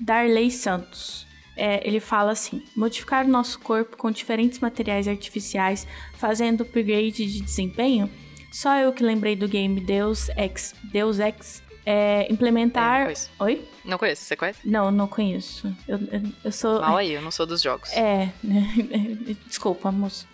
Darley 0.00 0.50
Santos. 0.50 1.26
É, 1.56 1.86
ele 1.86 2.00
fala 2.00 2.32
assim: 2.32 2.62
modificar 2.74 3.24
o 3.24 3.28
nosso 3.28 3.60
corpo 3.60 3.96
com 3.96 4.10
diferentes 4.10 4.58
materiais 4.58 5.06
artificiais, 5.06 5.86
fazendo 6.16 6.62
upgrade 6.62 7.26
de 7.26 7.40
desempenho? 7.40 8.10
Só 8.50 8.76
eu 8.76 8.92
que 8.92 9.02
lembrei 9.02 9.36
do 9.36 9.48
game 9.48 9.80
Deus 9.80 10.28
Ex, 10.36 10.74
Deus 10.84 11.18
Ex 11.18 11.62
é, 11.84 12.26
implementar. 12.30 13.10
É, 13.10 13.14
não 13.14 13.46
Oi? 13.46 13.68
Não 13.84 13.98
conheço, 13.98 14.22
você 14.22 14.36
conhece? 14.36 14.60
Não, 14.64 14.90
não 14.90 15.08
conheço. 15.08 15.74
Eu, 15.86 15.98
eu, 16.10 16.22
eu 16.44 16.52
sou. 16.52 16.80
Mal 16.80 16.96
aí, 16.96 17.12
eu 17.12 17.22
não 17.22 17.30
sou 17.30 17.46
dos 17.46 17.62
jogos. 17.62 17.90
É, 17.92 18.30
desculpa, 19.46 19.90
moço. 19.90 20.26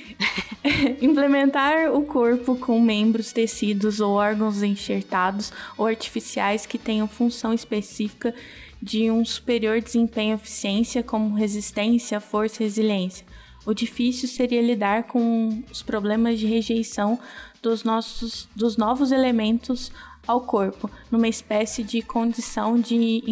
Implementar 1.00 1.92
o 1.92 2.02
corpo 2.04 2.56
com 2.56 2.80
membros, 2.80 3.32
tecidos 3.32 4.00
ou 4.00 4.12
órgãos 4.12 4.62
enxertados 4.62 5.52
ou 5.76 5.86
artificiais 5.86 6.66
que 6.66 6.78
tenham 6.78 7.08
função 7.08 7.52
específica 7.52 8.34
de 8.80 9.10
um 9.10 9.24
superior 9.24 9.80
desempenho 9.80 10.32
e 10.32 10.34
eficiência, 10.34 11.02
como 11.02 11.34
resistência, 11.34 12.20
força 12.20 12.62
e 12.62 12.66
resiliência. 12.66 13.24
O 13.64 13.72
difícil 13.72 14.28
seria 14.28 14.60
lidar 14.60 15.04
com 15.04 15.62
os 15.70 15.82
problemas 15.82 16.40
de 16.40 16.46
rejeição 16.46 17.18
dos, 17.62 17.84
nossos, 17.84 18.48
dos 18.56 18.76
novos 18.76 19.12
elementos 19.12 19.92
ao 20.26 20.40
corpo, 20.40 20.90
numa 21.10 21.28
espécie 21.28 21.84
de 21.84 22.02
condição 22.02 22.78
de 22.78 23.22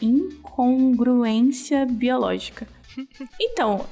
incongruência 0.00 1.84
biológica. 1.86 2.68
Então, 3.40 3.86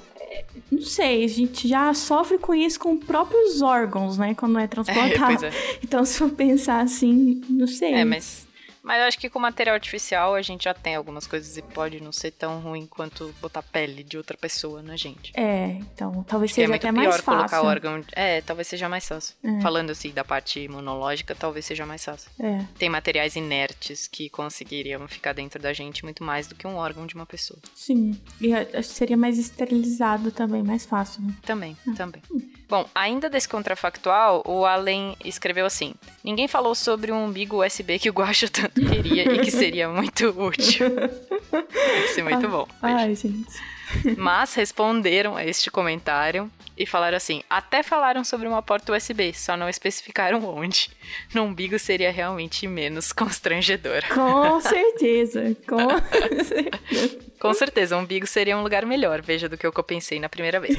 não 0.71 0.83
sei, 0.83 1.25
a 1.25 1.29
gente 1.29 1.69
já 1.69 1.93
sofre 1.95 2.39
com 2.39 2.55
isso 2.55 2.79
com 2.79 2.97
próprios 2.97 3.63
órgãos, 3.63 4.19
né? 4.19 4.35
Quando 4.35 4.59
é 4.59 4.67
transplantado. 4.67 5.47
É, 5.47 5.49
é. 5.49 5.53
Então, 5.83 6.05
se 6.05 6.19
for 6.19 6.31
pensar 6.31 6.81
assim, 6.81 7.41
não 7.49 7.67
sei. 7.67 7.93
É, 7.93 8.05
mas 8.05 8.46
mas 8.87 9.01
eu 9.01 9.09
acho 9.09 9.19
que 9.19 9.29
com 9.29 9.41
material 9.41 9.75
artificial 9.75 10.37
a 10.37 10.43
gente 10.43 10.63
já 10.65 10.73
tem 10.73 10.95
algumas 10.95 11.27
coisas 11.27 11.57
e 11.57 11.63
pode 11.63 12.01
não 12.01 12.13
ser 12.13 12.31
tão 12.31 12.61
ruim 12.61 12.87
quanto 12.87 13.35
botar 13.43 13.61
pele 13.61 14.05
de 14.05 14.17
outra 14.17 14.37
pessoa 14.37 14.81
na 14.81 14.97
gente. 14.97 15.33
É, 15.35 15.71
então 15.93 16.23
talvez 16.23 16.53
seja 16.53 16.73
é 16.73 16.77
até 16.77 16.93
mais 16.93 17.17
fácil. 17.17 17.25
colocar 17.25 17.63
órgão. 17.63 18.05
É, 18.13 18.41
talvez 18.43 18.69
seja 18.69 18.89
mais 18.89 19.09
fácil. 19.09 19.35
É. 19.43 19.61
Falando 19.61 19.91
assim 19.91 20.13
da 20.13 20.23
parte 20.23 20.61
imunológica, 20.61 21.35
talvez 21.35 21.67
seja 21.67 21.85
mais 21.85 22.05
fácil. 22.05 22.31
É. 22.39 22.65
Tem 22.79 22.89
materiais 22.89 23.35
inertes 23.35 24.07
que 24.07 24.31
conseguiriam 24.31 25.09
ficar 25.09 25.33
dentro 25.33 25.61
da 25.61 25.73
gente 25.73 26.05
muito 26.05 26.23
mais 26.23 26.47
do 26.47 26.55
que 26.55 26.65
um 26.65 26.77
órgão 26.77 27.07
de 27.07 27.17
uma 27.17 27.27
pessoa. 27.27 27.59
Sim. 27.75 28.17
E 28.41 28.55
acho 28.55 28.71
que 28.71 28.85
seria 28.85 29.17
mais 29.17 29.37
esterilizado 29.37 30.31
também, 30.31 30.63
mais 30.63 30.87
fácil, 30.87 31.23
né? 31.23 31.35
Também, 31.43 31.77
ah. 31.89 31.95
também. 31.97 32.23
Hum. 32.31 32.41
Bom, 32.69 32.85
ainda 32.95 33.31
desse 33.31 33.49
contrafactual, 33.49 34.43
o 34.45 34.65
Allen 34.65 35.17
escreveu 35.25 35.67
assim: 35.67 35.95
Ninguém 36.25 36.49
falou 36.49 36.75
sobre 36.75 37.13
um 37.13 37.25
umbigo 37.25 37.65
USB 37.65 37.99
que 37.99 38.11
o 38.11 38.13
Guacho 38.13 38.51
tanto 38.51 38.81
queria 38.81 39.33
e 39.33 39.39
que 39.39 39.51
seria 39.51 39.89
muito 39.89 40.31
útil. 40.31 40.91
Deve 41.51 42.09
ser 42.09 42.23
muito 42.25 42.49
bom. 42.49 42.67
Ai, 42.83 43.15
gente. 43.15 43.76
Mas 44.17 44.55
responderam 44.55 45.37
a 45.37 45.45
este 45.45 45.71
comentário 45.71 46.51
e 46.77 46.85
falaram 46.85 47.17
assim: 47.17 47.43
até 47.49 47.83
falaram 47.83 48.23
sobre 48.23 48.47
uma 48.47 48.63
porta 48.63 48.93
USB, 48.93 49.33
só 49.33 49.57
não 49.57 49.69
especificaram 49.69 50.45
onde. 50.45 50.91
No 51.35 51.45
umbigo 51.45 51.79
seria 51.79 52.11
realmente 52.11 52.67
menos 52.67 53.13
constrangedor. 53.13 54.03
Com 54.13 54.61
certeza, 54.61 55.57
com 55.67 55.89
certeza. 56.45 57.27
Com 57.39 57.55
certeza, 57.55 57.97
o 57.97 58.01
umbigo 58.01 58.27
seria 58.27 58.57
um 58.57 58.63
lugar 58.63 58.85
melhor, 58.87 59.23
veja 59.23 59.49
do 59.49 59.57
que 59.57 59.67
eu 59.67 59.73
pensei 59.73 60.19
na 60.19 60.29
primeira 60.29 60.59
vez. 60.59 60.77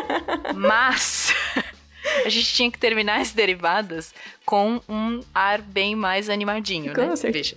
Mas 0.54 1.32
a 2.24 2.28
gente 2.28 2.54
tinha 2.54 2.70
que 2.70 2.78
terminar 2.78 3.20
as 3.20 3.32
derivadas 3.32 4.14
com 4.44 4.80
um 4.88 5.20
ar 5.34 5.60
bem 5.60 5.94
mais 5.94 6.28
animadinho, 6.28 6.94
com 6.94 7.00
né? 7.02 7.16
Certeza. 7.16 7.56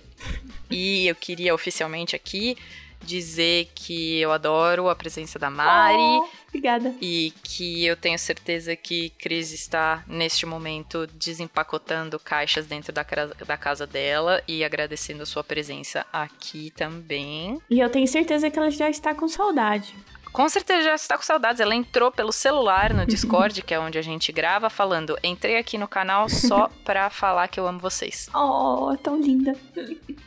E 0.70 1.06
eu 1.06 1.14
queria 1.14 1.54
oficialmente 1.54 2.14
aqui 2.14 2.56
dizer 3.04 3.70
que 3.74 4.18
eu 4.18 4.32
adoro 4.32 4.88
a 4.88 4.94
presença 4.94 5.38
da 5.38 5.50
Mari. 5.50 5.96
Oh, 5.98 6.28
obrigada. 6.48 6.94
E 7.00 7.32
que 7.42 7.84
eu 7.84 7.96
tenho 7.96 8.18
certeza 8.18 8.74
que 8.76 9.10
Cris 9.10 9.52
está, 9.52 10.04
neste 10.06 10.46
momento, 10.46 11.06
desempacotando 11.06 12.18
caixas 12.18 12.66
dentro 12.66 12.92
da, 12.92 13.04
da 13.46 13.56
casa 13.56 13.86
dela 13.86 14.42
e 14.46 14.64
agradecendo 14.64 15.22
a 15.22 15.26
sua 15.26 15.44
presença 15.44 16.06
aqui 16.12 16.70
também. 16.70 17.60
E 17.68 17.80
eu 17.80 17.90
tenho 17.90 18.06
certeza 18.06 18.50
que 18.50 18.58
ela 18.58 18.70
já 18.70 18.88
está 18.88 19.14
com 19.14 19.28
saudade. 19.28 19.94
Com 20.32 20.48
certeza 20.48 20.82
já 20.82 20.94
está 20.94 21.16
com 21.16 21.22
saudades. 21.22 21.60
Ela 21.60 21.74
entrou 21.74 22.10
pelo 22.10 22.32
celular 22.32 22.94
no 22.94 23.04
Discord, 23.06 23.62
que 23.62 23.74
é 23.74 23.78
onde 23.78 23.98
a 23.98 24.02
gente 24.02 24.32
grava, 24.32 24.70
falando: 24.70 25.16
entrei 25.22 25.58
aqui 25.58 25.76
no 25.76 25.86
canal 25.86 26.28
só 26.28 26.68
pra 26.84 27.10
falar 27.10 27.48
que 27.48 27.60
eu 27.60 27.66
amo 27.66 27.78
vocês. 27.78 28.28
Oh, 28.34 28.96
tão 29.02 29.20
linda. 29.20 29.54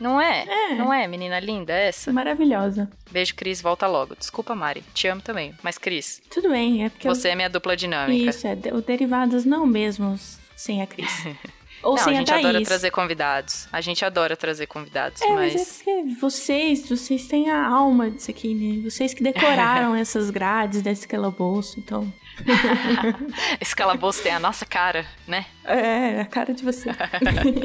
Não 0.00 0.20
é? 0.20 0.44
é? 0.48 0.74
Não 0.74 0.92
é, 0.92 1.06
menina 1.08 1.40
linda 1.40 1.72
essa? 1.72 2.12
Maravilhosa. 2.12 2.88
Beijo, 3.10 3.34
Cris. 3.34 3.60
Volta 3.60 3.86
logo. 3.86 4.14
Desculpa, 4.14 4.54
Mari. 4.54 4.82
Te 4.94 5.08
amo 5.08 5.20
também. 5.20 5.54
Mas, 5.62 5.78
Cris. 5.78 6.22
Tudo 6.30 6.50
bem, 6.50 6.84
é 6.84 6.88
porque. 6.88 7.08
Você 7.08 7.28
eu... 7.28 7.32
é 7.32 7.34
minha 7.34 7.50
dupla 7.50 7.76
dinâmica. 7.76 8.30
Isso, 8.30 8.46
é. 8.46 8.56
O 8.72 8.80
Derivados 8.80 9.44
não 9.44 9.66
mesmo 9.66 10.18
sem 10.54 10.82
a 10.82 10.86
Cris. 10.86 11.10
Ou 11.86 11.94
não, 11.94 12.02
sem 12.02 12.14
a 12.14 12.18
gente 12.18 12.32
a 12.32 12.38
adora 12.38 12.62
trazer 12.64 12.90
convidados. 12.90 13.68
A 13.72 13.80
gente 13.80 14.04
adora 14.04 14.36
trazer 14.36 14.66
convidados, 14.66 15.22
é, 15.22 15.28
mas... 15.28 15.54
mas... 15.54 15.62
é 15.62 15.74
porque 15.74 16.20
vocês, 16.20 16.88
vocês 16.88 17.26
têm 17.28 17.48
a 17.48 17.64
alma 17.64 18.10
disso 18.10 18.28
aqui, 18.28 18.54
né? 18.54 18.82
Vocês 18.82 19.14
que 19.14 19.22
decoraram 19.22 19.94
essas 19.96 20.28
grades 20.30 20.82
desse 20.82 21.06
calabouço, 21.06 21.78
então... 21.78 22.12
Esse 23.60 23.74
calabouço 23.74 24.22
tem 24.22 24.32
a 24.32 24.40
nossa 24.40 24.66
cara, 24.66 25.06
né? 25.26 25.46
É, 25.64 26.20
a 26.20 26.26
cara 26.26 26.52
de 26.52 26.62
você. 26.62 26.90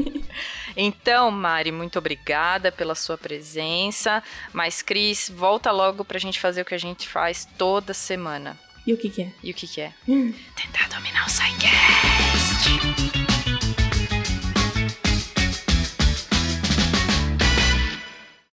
então, 0.78 1.30
Mari, 1.32 1.72
muito 1.72 1.98
obrigada 2.00 2.72
pela 2.72 2.96
sua 2.96 3.18
presença. 3.18 4.24
Mas, 4.54 4.82
Cris, 4.82 5.30
volta 5.36 5.72
logo 5.72 6.06
pra 6.06 6.20
gente 6.20 6.40
fazer 6.40 6.62
o 6.62 6.66
que 6.66 6.76
a 6.76 6.80
gente 6.80 7.10
faz 7.10 7.46
toda 7.58 7.94
semana. 7.94 8.58
E 8.86 8.94
o 8.94 8.98
que, 8.98 9.10
que 9.10 9.24
é? 9.24 9.32
E 9.44 9.52
o 9.52 9.54
que, 9.54 9.68
que 9.68 9.82
é? 9.82 9.92
Hum. 10.08 10.34
Tentar 10.56 10.88
dominar 10.88 11.24
o 11.24 11.28
Psycast. 11.28 13.11